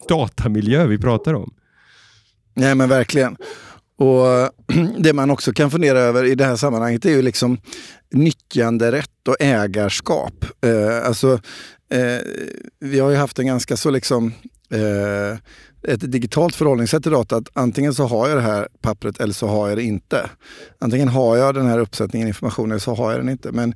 datamiljö 0.10 0.88
vi 0.88 0.98
pratar 0.98 1.34
om. 1.34 1.54
Nej 2.54 2.76
men 2.76 2.90
verkligen. 2.90 3.38
Och 3.98 4.26
Det 4.98 5.14
man 5.14 5.32
också 5.32 5.54
kan 5.54 5.72
fundera 5.72 6.00
över 6.00 6.24
i 6.24 6.36
det 6.36 6.46
här 6.46 6.56
sammanhanget 6.56 7.06
är 7.06 7.10
ju 7.10 7.22
liksom 7.22 7.58
nyttjanderätt 8.12 9.28
och 9.28 9.36
ägarskap. 9.40 10.46
Eh, 10.66 11.08
alltså, 11.08 11.34
eh, 11.92 12.22
vi 12.80 13.00
har 13.00 13.10
ju 13.10 13.16
haft 13.16 13.40
en 13.40 13.48
ganska 13.48 13.78
så 13.78 13.90
liksom 13.90 14.34
eh, 14.72 15.38
ett 15.88 16.12
digitalt 16.12 16.56
förhållningssätt 16.56 17.04
till 17.04 17.12
data. 17.12 17.36
Att 17.36 17.50
antingen 17.54 17.94
så 17.94 18.08
har 18.08 18.28
jag 18.28 18.38
det 18.38 18.42
här 18.42 18.68
pappret 18.82 19.20
eller 19.20 19.34
så 19.34 19.48
har 19.48 19.70
jag 19.70 19.78
det 19.78 19.84
inte. 19.84 20.30
Antingen 20.80 21.08
har 21.08 21.38
jag 21.38 21.56
den 21.56 21.66
här 21.66 21.80
uppsättningen 21.80 22.28
information 22.28 22.72
eller 22.72 22.80
så 22.80 22.96
har 22.96 23.12
jag 23.12 23.20
den 23.20 23.30
inte. 23.30 23.52
Men 23.52 23.74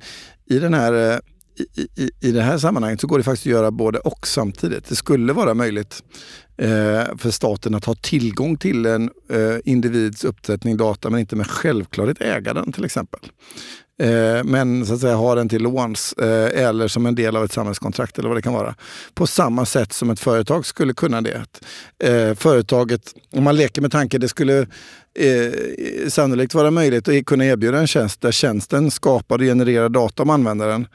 i, 0.50 0.58
den 0.58 0.74
här, 0.74 0.92
eh, 0.92 1.18
i, 1.74 2.02
i, 2.02 2.10
i 2.20 2.32
det 2.32 2.42
här 2.42 2.58
sammanhanget 2.58 3.00
så 3.00 3.06
går 3.06 3.18
det 3.18 3.24
faktiskt 3.24 3.46
att 3.46 3.52
göra 3.52 3.70
både 3.70 3.98
och 3.98 4.26
samtidigt. 4.26 4.88
Det 4.88 4.96
skulle 4.96 5.32
vara 5.32 5.54
möjligt 5.54 6.02
eh, 6.56 7.04
för 7.18 7.30
staten 7.30 7.74
att 7.74 7.84
ha 7.84 7.94
tillgång 7.94 8.56
till 8.56 8.86
en 8.86 9.10
eh, 9.30 9.56
individs 9.64 10.24
uppsättning 10.24 10.76
data 10.76 11.10
men 11.10 11.20
inte 11.20 11.36
med 11.36 11.46
självklarhet 11.46 12.20
äga 12.20 12.54
den 12.54 12.72
till 12.72 12.84
exempel. 12.84 13.20
Eh, 13.98 14.44
men 14.44 14.86
så 14.86 14.94
att 14.94 15.00
säga 15.00 15.14
ha 15.14 15.34
den 15.34 15.48
till 15.48 15.62
låns 15.62 16.12
eh, 16.12 16.66
eller 16.66 16.88
som 16.88 17.06
en 17.06 17.14
del 17.14 17.36
av 17.36 17.44
ett 17.44 17.52
samhällskontrakt 17.52 18.18
eller 18.18 18.28
vad 18.28 18.38
det 18.38 18.42
kan 18.42 18.52
vara. 18.52 18.74
På 19.14 19.26
samma 19.26 19.66
sätt 19.66 19.92
som 19.92 20.10
ett 20.10 20.20
företag 20.20 20.66
skulle 20.66 20.92
kunna 20.94 21.20
det. 21.20 21.46
Eh, 22.04 22.34
företaget, 22.34 23.14
om 23.32 23.44
man 23.44 23.56
leker 23.56 23.82
med 23.82 23.92
tanken, 23.92 24.20
det 24.20 24.28
skulle 24.28 24.58
eh, 25.18 26.08
sannolikt 26.08 26.54
vara 26.54 26.70
möjligt 26.70 27.08
att 27.08 27.26
kunna 27.26 27.44
erbjuda 27.44 27.78
en 27.78 27.86
tjänst 27.86 28.20
där 28.20 28.32
tjänsten 28.32 28.90
skapar 28.90 29.38
och 29.38 29.44
genererar 29.44 29.88
data 29.88 30.22
om 30.22 30.30
användaren. 30.30 30.86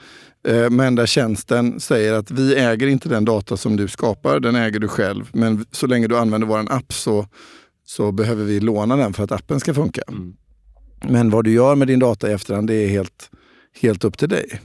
Eh, 0.47 0.69
men 0.69 0.95
där 0.95 1.05
tjänsten 1.05 1.79
säger 1.79 2.13
att 2.13 2.31
vi 2.31 2.55
äger 2.55 2.87
inte 2.87 3.09
den 3.09 3.25
data 3.25 3.57
som 3.57 3.77
du 3.77 3.87
skapar, 3.87 4.39
den 4.39 4.55
äger 4.55 4.79
du 4.79 4.87
själv. 4.87 5.29
Men 5.33 5.65
så 5.71 5.87
länge 5.87 6.07
du 6.07 6.17
använder 6.17 6.47
vår 6.47 6.71
app 6.71 6.93
så, 6.93 7.27
så 7.85 8.11
behöver 8.11 8.43
vi 8.43 8.59
låna 8.59 8.95
den 8.95 9.13
för 9.13 9.23
att 9.23 9.31
appen 9.31 9.59
ska 9.59 9.73
funka. 9.73 10.01
Mm. 10.07 10.33
Men 11.07 11.29
vad 11.29 11.43
du 11.43 11.51
gör 11.51 11.75
med 11.75 11.87
din 11.87 11.99
data 11.99 12.29
i 12.29 12.33
efterhand, 12.33 12.67
det 12.67 12.73
är 12.73 12.87
helt, 12.87 13.29
helt 13.81 14.03
upp 14.03 14.17
till 14.17 14.29
dig. 14.29 14.61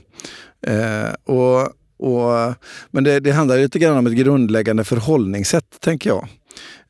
Eh, 0.67 1.13
och, 1.23 1.61
och, 1.97 2.53
men 2.91 3.03
det, 3.03 3.19
det 3.19 3.31
handlar 3.31 3.57
lite 3.57 3.79
grann 3.79 3.97
om 3.97 4.07
ett 4.07 4.13
grundläggande 4.13 4.83
förhållningssätt, 4.83 5.79
tänker 5.79 6.09
jag. 6.09 6.27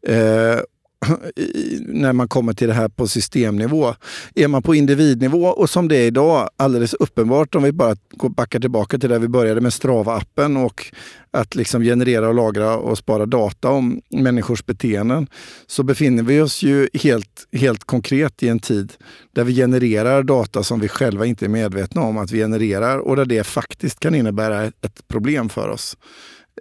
Eh, 0.07 0.60
när 1.79 2.13
man 2.13 2.27
kommer 2.27 2.53
till 2.53 2.67
det 2.67 2.73
här 2.73 2.89
på 2.89 3.07
systemnivå. 3.07 3.95
Är 4.36 4.47
man 4.47 4.63
på 4.63 4.75
individnivå 4.75 5.45
och 5.45 5.69
som 5.69 5.88
det 5.88 5.97
är 5.97 6.07
idag, 6.07 6.49
alldeles 6.57 6.93
uppenbart 6.93 7.55
om 7.55 7.63
vi 7.63 7.71
bara 7.71 7.95
backar 8.29 8.60
tillbaka 8.60 8.97
till 8.97 9.10
där 9.10 9.19
vi 9.19 9.27
började 9.27 9.62
med 9.62 9.71
Strava-appen 9.71 10.65
och 10.65 10.86
att 11.31 11.55
liksom 11.55 11.81
generera 11.83 12.27
och 12.27 12.36
lagra 12.36 12.77
och 12.77 12.97
spara 12.97 13.25
data 13.25 13.69
om 13.69 14.01
människors 14.10 14.65
beteenden, 14.65 15.27
så 15.67 15.83
befinner 15.83 16.23
vi 16.23 16.41
oss 16.41 16.63
ju 16.63 16.89
helt, 16.93 17.47
helt 17.51 17.83
konkret 17.83 18.43
i 18.43 18.47
en 18.47 18.60
tid 18.60 18.93
där 19.36 19.43
vi 19.43 19.55
genererar 19.55 20.23
data 20.23 20.63
som 20.63 20.79
vi 20.79 20.88
själva 20.88 21.25
inte 21.25 21.45
är 21.45 21.49
medvetna 21.49 22.01
om 22.01 22.17
att 22.17 22.31
vi 22.31 22.38
genererar 22.38 22.97
och 22.97 23.15
där 23.15 23.25
det 23.25 23.43
faktiskt 23.43 23.99
kan 23.99 24.15
innebära 24.15 24.63
ett 24.63 25.07
problem 25.07 25.49
för 25.49 25.69
oss. 25.69 25.97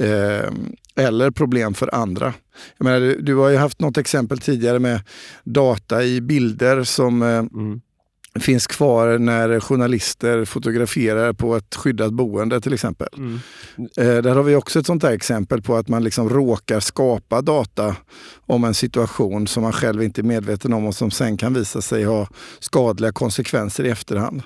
Eh, 0.00 0.50
eller 0.96 1.30
problem 1.30 1.74
för 1.74 1.94
andra. 1.94 2.34
Jag 2.78 2.84
menar, 2.84 3.16
du 3.20 3.34
har 3.34 3.48
ju 3.48 3.56
haft 3.56 3.80
något 3.80 3.98
exempel 3.98 4.38
tidigare 4.38 4.78
med 4.78 5.00
data 5.44 6.04
i 6.04 6.20
bilder 6.20 6.84
som 6.84 7.22
eh, 7.22 7.28
mm. 7.28 7.80
finns 8.40 8.66
kvar 8.66 9.18
när 9.18 9.60
journalister 9.60 10.44
fotograferar 10.44 11.32
på 11.32 11.56
ett 11.56 11.74
skyddat 11.74 12.12
boende 12.12 12.60
till 12.60 12.74
exempel. 12.74 13.08
Mm. 13.16 13.40
Eh, 13.96 14.22
där 14.22 14.34
har 14.34 14.42
vi 14.42 14.54
också 14.54 14.78
ett 14.78 14.86
sånt 14.86 15.02
där 15.02 15.12
exempel 15.12 15.62
på 15.62 15.76
att 15.76 15.88
man 15.88 16.04
liksom 16.04 16.28
råkar 16.28 16.80
skapa 16.80 17.42
data 17.42 17.96
om 18.46 18.64
en 18.64 18.74
situation 18.74 19.46
som 19.46 19.62
man 19.62 19.72
själv 19.72 20.02
inte 20.02 20.20
är 20.20 20.22
medveten 20.22 20.72
om 20.72 20.86
och 20.86 20.94
som 20.94 21.10
sen 21.10 21.36
kan 21.36 21.54
visa 21.54 21.82
sig 21.82 22.04
ha 22.04 22.28
skadliga 22.58 23.12
konsekvenser 23.12 23.84
i 23.84 23.90
efterhand. 23.90 24.42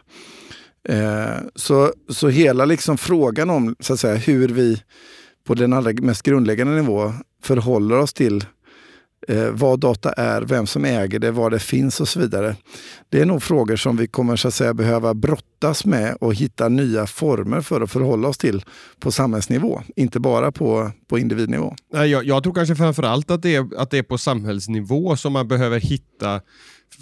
Eh, 0.88 1.36
så, 1.54 1.92
så 2.08 2.28
hela 2.28 2.64
liksom 2.64 2.98
frågan 2.98 3.50
om 3.50 3.76
så 3.80 3.92
att 3.92 4.00
säga, 4.00 4.14
hur 4.14 4.48
vi 4.48 4.82
på 5.50 5.54
den 5.54 5.72
allra 5.72 5.92
mest 5.92 6.22
grundläggande 6.22 6.74
nivå 6.74 7.12
förhåller 7.42 7.98
oss 7.98 8.12
till 8.12 8.44
eh, 9.28 9.50
vad 9.50 9.80
data 9.80 10.12
är, 10.12 10.42
vem 10.42 10.66
som 10.66 10.84
äger 10.84 11.18
det, 11.18 11.30
var 11.30 11.50
det 11.50 11.58
finns 11.58 12.00
och 12.00 12.08
så 12.08 12.20
vidare. 12.20 12.56
Det 13.08 13.20
är 13.20 13.26
nog 13.26 13.42
frågor 13.42 13.76
som 13.76 13.96
vi 13.96 14.06
kommer 14.06 14.36
så 14.36 14.48
att 14.48 14.54
säga, 14.54 14.74
behöva 14.74 15.14
brottas 15.14 15.84
med 15.84 16.16
och 16.20 16.34
hitta 16.34 16.68
nya 16.68 17.06
former 17.06 17.60
för 17.60 17.80
att 17.80 17.90
förhålla 17.90 18.28
oss 18.28 18.38
till 18.38 18.64
på 19.00 19.10
samhällsnivå, 19.10 19.82
inte 19.96 20.20
bara 20.20 20.52
på, 20.52 20.90
på 21.08 21.18
individnivå. 21.18 21.74
Jag, 21.92 22.24
jag 22.24 22.42
tror 22.42 22.54
kanske 22.54 22.76
framförallt 22.76 23.30
att 23.30 23.42
det, 23.42 23.54
är, 23.54 23.68
att 23.76 23.90
det 23.90 23.98
är 23.98 24.02
på 24.02 24.18
samhällsnivå 24.18 25.16
som 25.16 25.32
man 25.32 25.48
behöver 25.48 25.80
hitta 25.80 26.40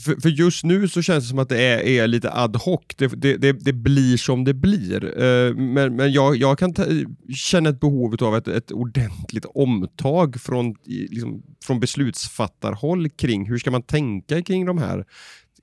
för, 0.04 0.20
för, 0.20 0.28
just 0.28 0.64
nu 0.64 0.88
så 0.88 1.02
känns 1.02 1.24
det 1.24 1.28
som 1.28 1.38
att 1.38 1.48
det 1.48 1.62
är, 1.62 1.78
är 1.78 2.06
lite 2.06 2.32
ad 2.32 2.58
hoc. 2.58 2.80
Det, 2.96 3.06
det, 3.06 3.36
det, 3.36 3.52
det, 3.52 3.72
blir 3.72 4.16
som 4.16 4.44
det 4.44 4.54
blir. 4.54 5.04
Uh, 5.04 5.56
men 5.56 5.96
men 5.96 6.12
jag, 6.12 6.36
jag 6.36 6.58
kan 6.58 6.74
ta, 6.74 6.84
känna 7.34 7.70
ett 7.70 7.80
behov 7.80 8.16
av 8.20 8.36
ett, 8.36 8.48
ett 8.48 8.72
ordentligt 8.72 9.44
omtag 9.54 10.40
från, 10.40 10.74
liksom, 10.84 11.42
från 11.64 11.80
beslutsfattarhåll 11.80 13.08
kring 13.08 13.48
hur 13.48 13.58
ska 13.58 13.70
man 13.70 13.82
tänka 13.82 14.42
kring 14.42 14.66
de 14.66 14.78
här 14.78 15.04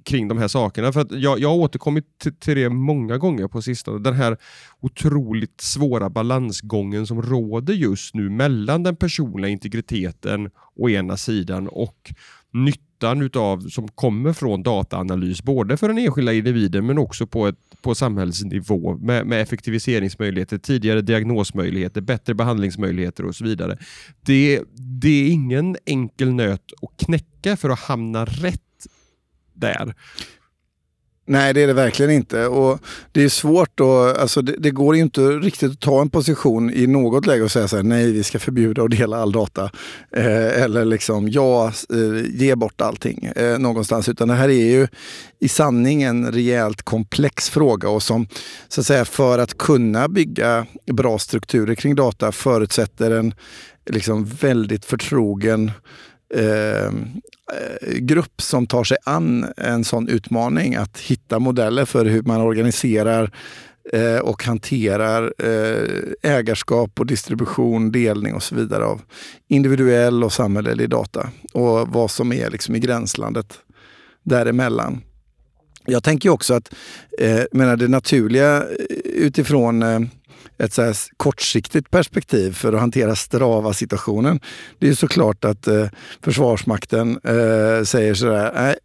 kring 0.06 0.28
de 0.28 0.38
här 0.38 0.48
sakerna. 0.48 0.94
För 0.94 1.02
att 1.02 1.12
jag, 1.12 1.40
jag 1.40 1.50
har 1.50 1.56
återkommit 1.56 2.06
till, 2.18 2.36
till 2.36 2.56
det 2.56 2.70
många 2.70 3.18
gånger 3.18 3.48
på 3.48 3.62
sistone. 3.62 4.00
Den 4.00 4.14
här 4.14 4.38
otroligt 4.82 5.62
svåra 5.62 6.10
balansgången 6.10 7.08
som 7.08 7.22
råder 7.22 7.74
just 7.74 8.16
nu 8.16 8.30
mellan 8.30 8.84
den 8.84 8.96
personliga 8.96 9.52
integriteten 9.52 10.50
å 10.76 10.90
ena 10.90 11.18
sidan 11.18 11.68
och 11.68 12.14
nyttan 12.56 13.22
utav, 13.22 13.60
som 13.60 13.88
kommer 13.88 14.34
från 14.34 14.64
dataanalys, 14.64 15.44
både 15.44 15.78
för 15.78 15.88
den 15.88 15.98
enskilda 15.98 16.34
individen 16.34 16.86
men 16.86 16.98
också 16.98 17.28
på, 17.28 17.48
ett, 17.48 17.56
på 17.82 17.96
samhällsnivå 17.96 18.98
med, 18.98 19.28
med 19.28 19.42
effektiviseringsmöjligheter, 19.42 20.58
tidigare 20.58 21.02
diagnosmöjligheter, 21.02 22.02
bättre 22.02 22.34
behandlingsmöjligheter 22.34 23.26
och 23.26 23.36
så 23.36 23.44
vidare. 23.44 23.78
Det, 24.22 24.62
det 25.02 25.26
är 25.26 25.32
ingen 25.32 25.78
enkel 25.86 26.34
nöt 26.34 26.72
att 26.82 27.06
knäcka 27.06 27.58
för 27.58 27.70
att 27.70 27.80
hamna 27.80 28.26
rätt 28.26 28.62
där. 29.54 29.94
Nej, 31.28 31.54
det 31.54 31.62
är 31.62 31.68
det 31.68 31.74
verkligen 31.74 32.12
inte. 32.12 32.48
Och 32.48 32.80
det 33.12 33.24
är 33.24 33.30
svårt 33.30 33.70
då, 33.76 34.00
alltså 34.00 34.42
det, 34.42 34.56
det, 34.58 34.72
går 34.72 34.96
inte 34.96 35.22
riktigt 35.22 35.72
att 35.72 35.80
ta 35.80 36.02
en 36.02 36.10
position 36.10 36.74
i 36.74 36.88
något 36.88 37.26
läge 37.26 37.44
och 37.44 37.52
säga 37.52 37.68
så 37.68 37.76
här, 37.76 37.84
nej, 37.84 38.12
vi 38.12 38.24
ska 38.24 38.40
förbjuda 38.40 38.84
att 38.84 38.92
dela 38.92 39.18
all 39.18 39.32
data. 39.32 39.64
Eh, 40.12 40.62
eller 40.64 40.86
liksom, 40.86 41.30
ja, 41.30 41.68
eh, 41.68 42.42
ge 42.42 42.56
bort 42.56 42.82
allting 42.82 43.26
eh, 43.36 43.60
någonstans. 43.60 44.10
Utan 44.10 44.28
det 44.28 44.34
här 44.34 44.50
är 44.50 44.72
ju 44.72 44.88
i 45.40 45.48
sanning 45.48 46.04
en 46.04 46.32
rejält 46.32 46.82
komplex 46.82 47.50
fråga 47.50 47.90
och 47.90 48.04
som, 48.04 48.28
så 48.68 48.82
att 48.82 48.88
säga, 48.88 49.06
för 49.06 49.40
att 49.40 49.58
kunna 49.58 50.08
bygga 50.08 50.66
bra 50.92 51.18
strukturer 51.18 51.76
kring 51.76 51.96
data 51.96 52.32
förutsätter 52.32 53.12
en 53.12 53.34
liksom 53.90 54.26
väldigt 54.26 54.86
förtrogen 54.86 55.72
Eh, 56.34 56.86
eh, 56.86 57.98
grupp 57.98 58.42
som 58.42 58.68
tar 58.68 58.84
sig 58.84 58.98
an 59.04 59.46
en 59.58 59.84
sån 59.84 60.08
utmaning 60.08 60.76
att 60.76 61.00
hitta 61.00 61.40
modeller 61.40 61.86
för 61.86 62.06
hur 62.06 62.22
man 62.22 62.42
organiserar 62.42 63.32
eh, 63.94 64.18
och 64.18 64.44
hanterar 64.44 65.34
eh, 65.38 66.32
ägarskap 66.32 67.00
och 67.00 67.06
distribution, 67.06 67.92
delning 67.92 68.34
och 68.34 68.44
så 68.44 68.56
vidare 68.56 68.86
av 68.86 69.02
individuell 69.48 70.24
och 70.24 70.34
samhällelig 70.34 70.90
data 70.90 71.30
och 71.54 71.88
vad 71.88 72.12
som 72.12 72.34
är 72.34 72.50
liksom 72.50 72.76
i 72.76 72.80
gränslandet 72.80 73.54
däremellan. 74.24 75.02
Jag 75.86 76.04
tänker 76.04 76.30
också 76.30 76.54
att 76.54 76.74
eh, 77.20 77.44
menar 77.52 77.78
det 77.78 77.88
naturliga 77.88 78.58
eh, 78.58 78.66
utifrån 79.04 79.84
eh, 79.84 80.00
ett 80.58 80.74
så 80.74 80.94
kortsiktigt 81.18 81.92
perspektiv 81.92 82.52
för 82.54 82.74
att 82.74 82.80
hantera 82.80 83.16
Strava-situationen. 83.16 84.40
Det 84.80 84.90
är 84.90 84.94
såklart 84.94 85.46
att 85.46 85.68
eh, 85.68 85.88
Försvarsmakten 86.22 87.20
eh, 87.24 87.84
säger 87.84 88.14
sådär, 88.14 88.52
nej, 88.56 88.76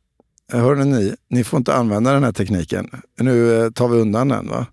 hörni 0.53 0.85
ni, 0.85 1.15
ni 1.31 1.45
får 1.45 1.57
inte 1.57 1.75
använda 1.75 2.13
den 2.13 2.25
här 2.25 2.33
tekniken. 2.33 2.91
Nu 3.21 3.63
eh, 3.65 3.71
tar 3.71 3.89
vi 3.89 3.99
undan 3.99 4.29
den 4.29 4.49
va? 4.49 4.67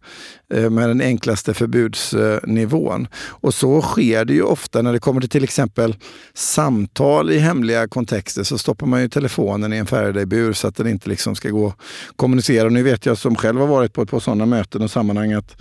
Eh, 0.54 0.70
med 0.70 0.90
den 0.90 1.02
enklaste 1.02 1.54
förbudsnivån. 1.54 3.08
Och 3.16 3.54
så 3.54 3.82
sker 3.82 4.26
det 4.26 4.34
ju 4.34 4.42
ofta 4.42 4.82
när 4.82 4.94
det 4.94 5.00
kommer 5.00 5.22
till 5.22 5.30
till 5.30 5.44
exempel 5.44 5.96
samtal 6.34 7.32
i 7.32 7.38
hemliga 7.40 7.88
kontexter 7.88 8.44
så 8.44 8.58
stoppar 8.58 8.88
man 8.88 9.02
ju 9.02 9.10
telefonen 9.10 9.74
i 9.74 9.78
en 9.78 9.86
Faraday-bur 9.86 10.54
så 10.54 10.68
att 10.68 10.76
den 10.76 10.88
inte 10.88 11.10
liksom 11.10 11.36
ska 11.36 11.50
gå 11.50 11.68
att 11.68 11.78
kommunicera. 12.16 12.66
Och 12.66 12.74
nu 12.74 12.84
vet 12.84 13.06
jag 13.06 13.18
som 13.18 13.36
själv 13.36 13.60
har 13.60 13.68
varit 13.68 13.94
på 13.94 14.02
ett 14.02 14.10
par 14.10 14.20
sådana 14.20 14.46
möten 14.46 14.82
och 14.82 14.92
sammanhang 14.92 15.34
att 15.34 15.56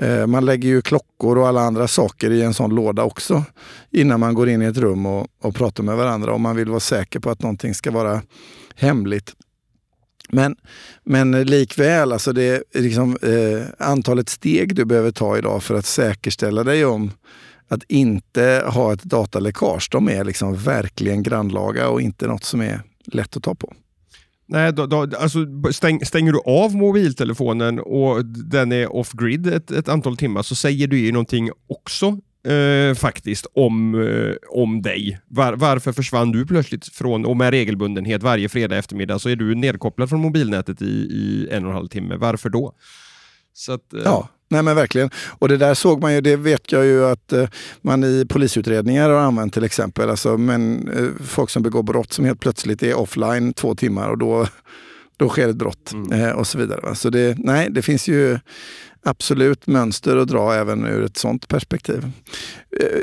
Eh, 0.00 0.26
man 0.26 0.44
lägger 0.44 0.68
ju 0.68 0.82
klockor 0.82 1.38
och 1.38 1.48
alla 1.48 1.60
andra 1.60 1.88
saker 1.88 2.30
i 2.30 2.42
en 2.42 2.54
sån 2.54 2.74
låda 2.74 3.02
också 3.02 3.44
innan 3.90 4.20
man 4.20 4.34
går 4.34 4.48
in 4.48 4.62
i 4.62 4.64
ett 4.64 4.76
rum 4.76 5.06
och, 5.06 5.26
och 5.40 5.54
pratar 5.54 5.82
med 5.82 5.96
varandra 5.96 6.32
om 6.32 6.42
man 6.42 6.56
vill 6.56 6.68
vara 6.68 6.80
säker 6.80 7.20
på 7.20 7.30
att 7.30 7.42
någonting 7.42 7.74
ska 7.74 7.90
vara 7.90 8.22
hemligt. 8.74 9.34
Men, 10.28 10.56
men 11.04 11.42
likväl, 11.42 12.12
alltså 12.12 12.32
det 12.32 12.62
liksom, 12.74 13.18
eh, 13.22 13.86
antalet 13.88 14.28
steg 14.28 14.74
du 14.74 14.84
behöver 14.84 15.10
ta 15.10 15.38
idag 15.38 15.62
för 15.62 15.74
att 15.74 15.86
säkerställa 15.86 16.64
dig 16.64 16.84
om 16.84 17.10
att 17.68 17.82
inte 17.88 18.64
ha 18.66 18.92
ett 18.92 19.02
dataläckage, 19.02 19.88
de 19.90 20.08
är 20.08 20.24
liksom 20.24 20.56
verkligen 20.56 21.22
grannlaga 21.22 21.88
och 21.88 22.00
inte 22.00 22.26
något 22.26 22.44
som 22.44 22.60
är 22.60 22.82
lätt 23.04 23.36
att 23.36 23.42
ta 23.42 23.54
på. 23.54 23.74
Nej, 24.52 24.72
då, 24.72 24.86
då, 24.86 25.06
alltså 25.18 25.38
stäng, 25.72 26.04
stänger 26.04 26.32
du 26.32 26.40
av 26.46 26.76
mobiltelefonen 26.76 27.80
och 27.80 28.24
den 28.24 28.72
är 28.72 28.92
off-grid 28.92 29.46
ett, 29.46 29.70
ett, 29.70 29.88
antal 29.88 30.16
timmar 30.16 30.42
så 30.42 30.54
säger 30.54 30.86
du 30.86 30.98
ju 30.98 31.12
någonting 31.12 31.50
också 31.66 32.06
eh, 32.52 32.94
faktiskt 32.94 33.46
om, 33.54 33.94
eh, 33.94 34.34
om 34.48 34.82
dig. 34.82 35.20
Var, 35.28 35.52
varför 35.52 35.92
försvann 35.92 36.32
du 36.32 36.46
plötsligt 36.46 36.88
från, 36.88 37.26
och 37.26 37.36
med 37.36 37.50
regelbundenhet 37.50 38.22
varje 38.22 38.48
fredag 38.48 38.76
eftermiddag 38.76 39.18
så 39.18 39.28
är 39.28 39.36
du 39.36 39.54
nedkopplad 39.54 40.08
från 40.08 40.20
mobilnätet 40.20 40.82
i, 40.82 40.86
i 40.86 41.48
en 41.50 41.64
och 41.64 41.70
en 41.70 41.76
halv 41.76 41.88
timme. 41.88 42.16
Varför 42.16 42.48
då? 42.48 42.72
Så 43.52 43.72
att, 43.72 43.92
eh, 43.92 44.00
ja. 44.04 44.28
Nej 44.50 44.62
men 44.62 44.76
verkligen. 44.76 45.10
Och 45.38 45.48
det 45.48 45.56
där 45.56 45.74
såg 45.74 46.00
man 46.00 46.14
ju, 46.14 46.20
det 46.20 46.36
vet 46.36 46.72
jag 46.72 46.84
ju 46.84 47.04
att 47.04 47.32
eh, 47.32 47.48
man 47.82 48.04
i 48.04 48.26
polisutredningar 48.28 49.10
har 49.10 49.20
använt 49.20 49.54
till 49.54 49.64
exempel. 49.64 50.10
Alltså, 50.10 50.38
men, 50.38 50.88
eh, 50.88 51.24
folk 51.26 51.50
som 51.50 51.62
begår 51.62 51.82
brott 51.82 52.12
som 52.12 52.24
helt 52.24 52.40
plötsligt 52.40 52.82
är 52.82 52.94
offline 52.94 53.52
två 53.52 53.74
timmar 53.74 54.08
och 54.08 54.18
då, 54.18 54.46
då 55.16 55.28
sker 55.28 55.48
ett 55.48 55.56
brott 55.56 55.92
mm. 55.92 56.12
eh, 56.12 56.30
och 56.30 56.46
så 56.46 56.58
vidare. 56.58 56.94
Så 56.94 57.10
det, 57.10 57.38
nej, 57.38 57.68
det 57.70 57.82
finns 57.82 58.08
ju 58.08 58.38
absolut 59.02 59.66
mönster 59.66 60.16
att 60.16 60.28
dra 60.28 60.54
även 60.54 60.86
ur 60.86 61.04
ett 61.04 61.16
sånt 61.16 61.48
perspektiv. 61.48 62.04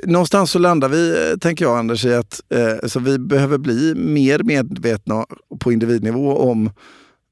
Någonstans 0.04 0.52
så 0.52 0.60
landar 0.60 0.90
vi, 0.90 1.36
tänker 1.42 1.66
jag 1.66 1.78
Anders, 1.78 2.06
i 2.06 2.14
att 2.14 2.42
eh, 2.50 2.88
så 2.88 3.00
vi 3.00 3.20
behöver 3.20 3.58
bli 3.58 3.96
mer 3.96 4.44
medvetna 4.44 5.26
på 5.60 5.72
individnivå 5.72 6.38
om 6.38 6.70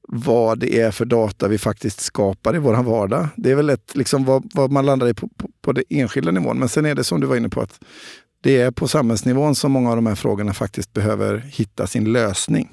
vad 0.08 0.58
det 0.58 0.80
är 0.80 0.90
för 0.90 1.04
data 1.04 1.48
vi 1.48 1.58
faktiskt 1.58 2.00
skapar 2.00 2.56
i 2.56 2.58
vår 2.58 2.82
vardag. 2.82 3.28
Det 3.36 3.50
är 3.50 3.54
väl 3.54 3.70
ett, 3.70 3.94
liksom 3.94 4.24
vad, 4.24 4.50
vad 4.54 4.72
man 4.72 4.86
landar 4.86 5.08
i 5.08 5.14
på, 5.14 5.28
på, 5.28 5.48
på 5.62 5.72
det 5.72 5.84
enskilda 5.90 6.30
nivån. 6.30 6.58
Men 6.58 6.68
sen 6.68 6.86
är 6.86 6.94
det 6.94 7.04
som 7.04 7.20
du 7.20 7.26
var 7.26 7.36
inne 7.36 7.48
på 7.48 7.60
att 7.60 7.80
det 8.42 8.60
är 8.60 8.70
på 8.70 8.88
samhällsnivån 8.88 9.54
som 9.54 9.72
många 9.72 9.90
av 9.90 9.96
de 9.96 10.06
här 10.06 10.14
frågorna 10.14 10.54
faktiskt 10.54 10.92
behöver 10.92 11.38
hitta 11.38 11.86
sin 11.86 12.12
lösning. 12.12 12.68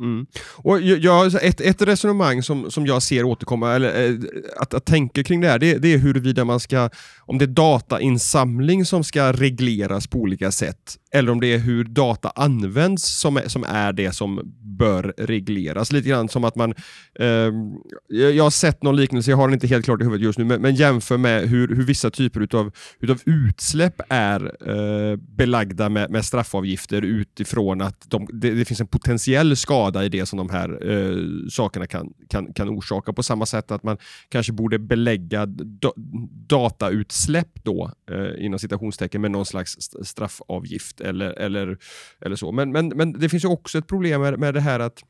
Mm. 0.00 0.26
Och 0.52 0.80
jag, 0.80 1.44
ett, 1.44 1.60
ett 1.60 1.82
resonemang 1.82 2.42
som, 2.42 2.70
som 2.70 2.86
jag 2.86 3.02
ser 3.02 3.24
återkomma, 3.24 3.72
eller 3.72 4.10
eh, 4.10 4.18
att, 4.56 4.74
att 4.74 4.84
tänka 4.84 5.24
kring 5.24 5.40
det 5.40 5.48
här, 5.48 5.58
det, 5.58 5.78
det, 5.78 5.94
är 5.94 5.98
huruvida 5.98 6.44
man 6.44 6.60
ska, 6.60 6.90
om 7.18 7.38
det 7.38 7.44
är 7.44 7.46
datainsamling 7.46 8.84
som 8.84 9.04
ska 9.04 9.32
regleras 9.32 10.06
på 10.06 10.18
olika 10.18 10.52
sätt, 10.52 10.96
eller 11.14 11.32
om 11.32 11.40
det 11.40 11.54
är 11.54 11.58
hur 11.58 11.84
data 11.84 12.32
används 12.36 13.20
som 13.20 13.36
är, 13.36 13.48
som 13.48 13.64
är 13.64 13.92
det 13.92 14.12
som 14.12 14.54
bör 14.78 15.14
regleras. 15.18 15.92
Lite 15.92 16.08
grann 16.08 16.28
som 16.28 16.44
att 16.44 16.56
man, 16.56 16.74
eh, 17.20 17.52
jag 18.08 18.44
har 18.44 18.50
sett 18.50 18.82
någon 18.82 18.96
liknelse, 18.96 19.30
jag 19.30 19.36
har 19.36 19.48
den 19.48 19.54
inte 19.54 19.66
helt 19.66 19.84
klart 19.84 20.00
i 20.00 20.04
huvudet 20.04 20.24
just 20.24 20.38
nu, 20.38 20.44
men, 20.44 20.62
men 20.62 20.74
jämför 20.74 21.16
med 21.16 21.48
hur, 21.48 21.68
hur 21.68 21.84
vissa 21.84 22.10
typer 22.10 22.40
utav, 22.40 22.72
utav 23.00 23.20
utsläpp 23.26 24.00
är 24.08 24.40
eh, 24.70 25.16
belagda 25.16 25.88
med, 25.88 26.10
med 26.10 26.24
straffavgifter 26.24 27.02
utifrån 27.02 27.80
att 27.80 28.10
de, 28.10 28.28
det, 28.32 28.50
det, 28.50 28.64
finns 28.64 28.80
en 28.80 28.86
potentiell 28.86 29.56
skada 29.56 30.04
i 30.04 30.08
det 30.08 30.26
som 30.26 30.36
de 30.36 30.50
här 30.50 30.90
eh, 30.90 31.48
sakerna 31.50 31.86
kan, 31.86 32.12
kan, 32.28 32.52
kan 32.52 32.68
orsaka. 32.68 33.12
På 33.12 33.22
samma 33.22 33.46
sätt 33.46 33.70
att 33.70 33.82
man 33.82 33.96
kanske 34.28 34.52
borde 34.52 34.78
belägga 34.78 35.46
da, 35.46 35.92
datautsläpp 36.48 37.64
då, 37.64 37.90
eh, 38.10 38.44
inom 38.44 38.58
citationstecken, 38.58 39.20
med 39.20 39.30
någon 39.30 39.46
slags 39.46 39.76
straffavgift 40.02 41.00
eller, 41.04 41.30
eller, 41.30 41.78
eller 42.20 42.36
så. 42.36 42.52
Men, 42.52 42.72
men, 42.72 42.88
men 42.88 43.12
det 43.12 43.28
finns 43.28 43.44
ju 43.44 43.48
också 43.48 43.78
ett 43.78 43.86
problem 43.86 44.20
med, 44.20 44.38
med 44.38 44.54
det 44.54 44.60
här 44.60 44.80
att, 44.80 45.02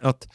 att 0.00 0.28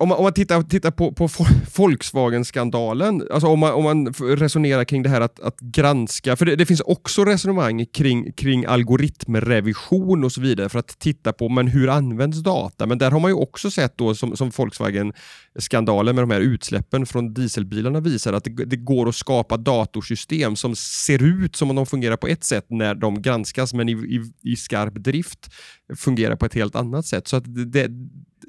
om 0.00 0.08
man, 0.08 0.18
om 0.18 0.24
man 0.24 0.32
tittar, 0.32 0.62
tittar 0.62 0.90
på, 0.90 1.12
på 1.12 1.28
Volkswagen-skandalen, 1.76 3.22
alltså 3.30 3.48
om 3.48 3.58
man, 3.58 3.72
om 3.72 3.84
man 3.84 4.06
resonerar 4.36 4.84
kring 4.84 5.02
det 5.02 5.08
här 5.08 5.20
att, 5.20 5.40
att 5.40 5.60
granska, 5.60 6.36
för 6.36 6.46
det, 6.46 6.56
det, 6.56 6.66
finns 6.66 6.80
också 6.80 7.24
resonemang 7.24 7.86
kring, 7.86 8.32
kring 8.32 8.64
algoritmrevision 8.64 10.24
och 10.24 10.32
så 10.32 10.40
vidare 10.40 10.68
för 10.68 10.78
att 10.78 10.98
titta 10.98 11.32
på 11.32 11.48
men 11.48 11.68
hur 11.68 11.88
används 11.88 12.42
data? 12.42 12.86
Men 12.86 12.98
där 12.98 13.10
har 13.10 13.20
man 13.20 13.30
ju 13.30 13.34
också 13.34 13.70
sett 13.70 13.98
då 13.98 14.14
som, 14.14 14.36
som 14.36 14.50
Volkswagen-skandalen 14.50 16.14
med 16.14 16.22
de 16.22 16.30
här 16.30 16.40
utsläppen 16.40 17.06
från 17.06 17.34
dieselbilarna 17.34 18.00
visar 18.00 18.32
att 18.32 18.44
det, 18.44 18.64
det, 18.64 18.76
går 18.76 19.08
att 19.08 19.16
skapa 19.16 19.56
datorsystem 19.56 20.56
som 20.56 20.76
ser 20.76 21.22
ut 21.22 21.56
som 21.56 21.70
om 21.70 21.76
de 21.76 21.86
fungerar 21.86 22.16
på 22.16 22.26
ett 22.26 22.44
sätt 22.44 22.66
när 22.68 22.94
de 22.94 23.22
granskas 23.22 23.74
men 23.74 23.88
i, 23.88 23.92
i, 23.92 24.50
i 24.52 24.56
skarp 24.56 24.94
drift 24.94 25.54
fungerar 25.96 26.36
på 26.36 26.46
ett 26.46 26.54
helt 26.54 26.76
annat 26.76 27.06
sätt. 27.06 27.28
Så 27.28 27.36
att 27.36 27.44
det, 27.72 27.88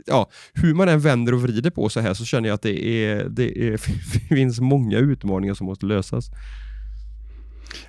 ja, 0.05 0.29
hur 0.53 0.73
man 0.73 0.89
än 0.89 0.99
vänder 0.99 1.33
och 1.33 1.41
vrider 1.41 1.69
på 1.69 1.89
så 1.89 1.99
här 1.99 2.13
så 2.13 2.25
känner 2.25 2.49
jag 2.49 2.55
att 2.55 2.61
det, 2.61 2.85
är, 2.85 3.29
det 3.29 3.67
är, 3.67 3.77
finns 4.35 4.59
många 4.59 4.97
utmaningar 4.97 5.53
som 5.53 5.65
måste 5.65 5.85
lösas. 5.85 6.31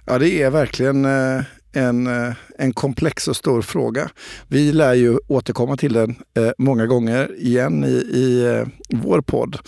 Ja, 0.04 0.18
det 0.18 0.42
är 0.42 0.50
verkligen 0.50 1.04
eh, 1.04 1.42
en, 1.72 2.06
eh, 2.06 2.32
en 2.58 2.72
komplex 2.72 3.28
och 3.28 3.36
stor 3.36 3.62
fråga. 3.62 4.10
Vi 4.48 4.72
lär 4.72 4.94
ju 4.94 5.18
återkomma 5.26 5.76
till 5.76 5.92
den 5.92 6.10
eh, 6.10 6.50
många 6.58 6.86
gånger 6.86 7.36
igen 7.38 7.84
i, 7.84 7.96
i 7.96 8.64
vår 8.88 9.20
podd. 9.20 9.58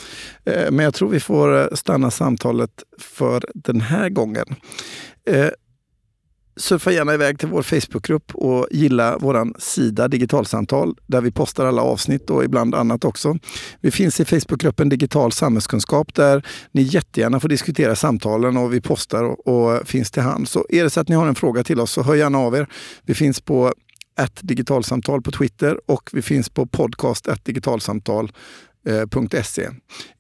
Men 0.45 0.79
jag 0.79 0.95
tror 0.95 1.09
vi 1.09 1.21
får 1.21 1.77
stanna 1.77 2.11
samtalet 2.11 2.83
för 2.99 3.45
den 3.55 3.81
här 3.81 4.09
gången 4.09 4.47
surfa 6.57 6.93
gärna 6.93 7.15
iväg 7.15 7.38
till 7.38 7.49
vår 7.49 7.62
Facebookgrupp 7.62 8.35
och 8.35 8.67
gilla 8.71 9.19
vår 9.19 9.61
sida 9.61 10.09
Digitalsamtal 10.09 10.95
där 11.07 11.21
vi 11.21 11.31
postar 11.31 11.67
alla 11.67 11.83
avsnitt 11.83 12.31
och 12.31 12.45
ibland 12.45 12.75
annat 12.75 13.05
också. 13.05 13.38
Vi 13.81 13.91
finns 13.91 14.21
i 14.21 14.25
Facebookgruppen 14.25 14.88
Digital 14.88 15.33
samhällskunskap 15.33 16.15
där 16.15 16.47
ni 16.73 16.83
jättegärna 16.83 17.41
får 17.41 17.49
diskutera 17.49 17.97
samtalen 17.97 18.57
och 18.57 18.75
vi 18.75 18.81
postar 18.81 19.25
och, 19.25 19.47
och 19.47 19.88
finns 19.88 20.11
till 20.11 20.23
hand. 20.23 20.49
Så 20.49 20.67
är 20.69 20.85
det 20.85 20.91
så 20.91 21.01
att 21.01 21.09
ni 21.09 21.15
har 21.15 21.27
en 21.27 21.35
fråga 21.35 21.65
till 21.65 21.81
oss 21.81 21.93
så 21.93 22.03
hör 22.03 22.15
gärna 22.15 22.38
av 22.38 22.55
er. 22.55 22.67
Vi 23.03 23.15
finns 23.15 23.41
på 23.41 23.73
ett 24.21 24.41
digitalsamtal 24.43 25.23
på 25.23 25.31
Twitter 25.31 25.81
och 25.87 26.11
vi 26.12 26.23
finns 26.23 26.49
på 26.49 26.67
podcast 26.67 27.29
digitalsamtal 27.45 28.33
eh, 28.87 29.43
.se. 29.43 29.69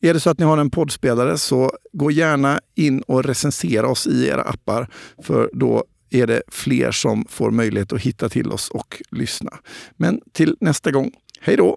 Är 0.00 0.14
det 0.14 0.20
så 0.20 0.30
att 0.30 0.38
ni 0.38 0.44
har 0.44 0.58
en 0.58 0.70
poddspelare 0.70 1.38
så 1.38 1.72
gå 1.92 2.10
gärna 2.10 2.60
in 2.74 3.02
och 3.02 3.24
recensera 3.24 3.88
oss 3.88 4.06
i 4.06 4.28
era 4.28 4.42
appar 4.42 4.88
för 5.22 5.50
då 5.52 5.84
är 6.14 6.26
det 6.26 6.42
fler 6.48 6.90
som 6.90 7.24
får 7.28 7.50
möjlighet 7.50 7.92
att 7.92 8.00
hitta 8.00 8.28
till 8.28 8.52
oss 8.52 8.70
och 8.70 9.02
lyssna. 9.10 9.58
Men 9.96 10.20
till 10.32 10.56
nästa 10.60 10.90
gång, 10.90 11.12
hej 11.40 11.56
då! 11.56 11.76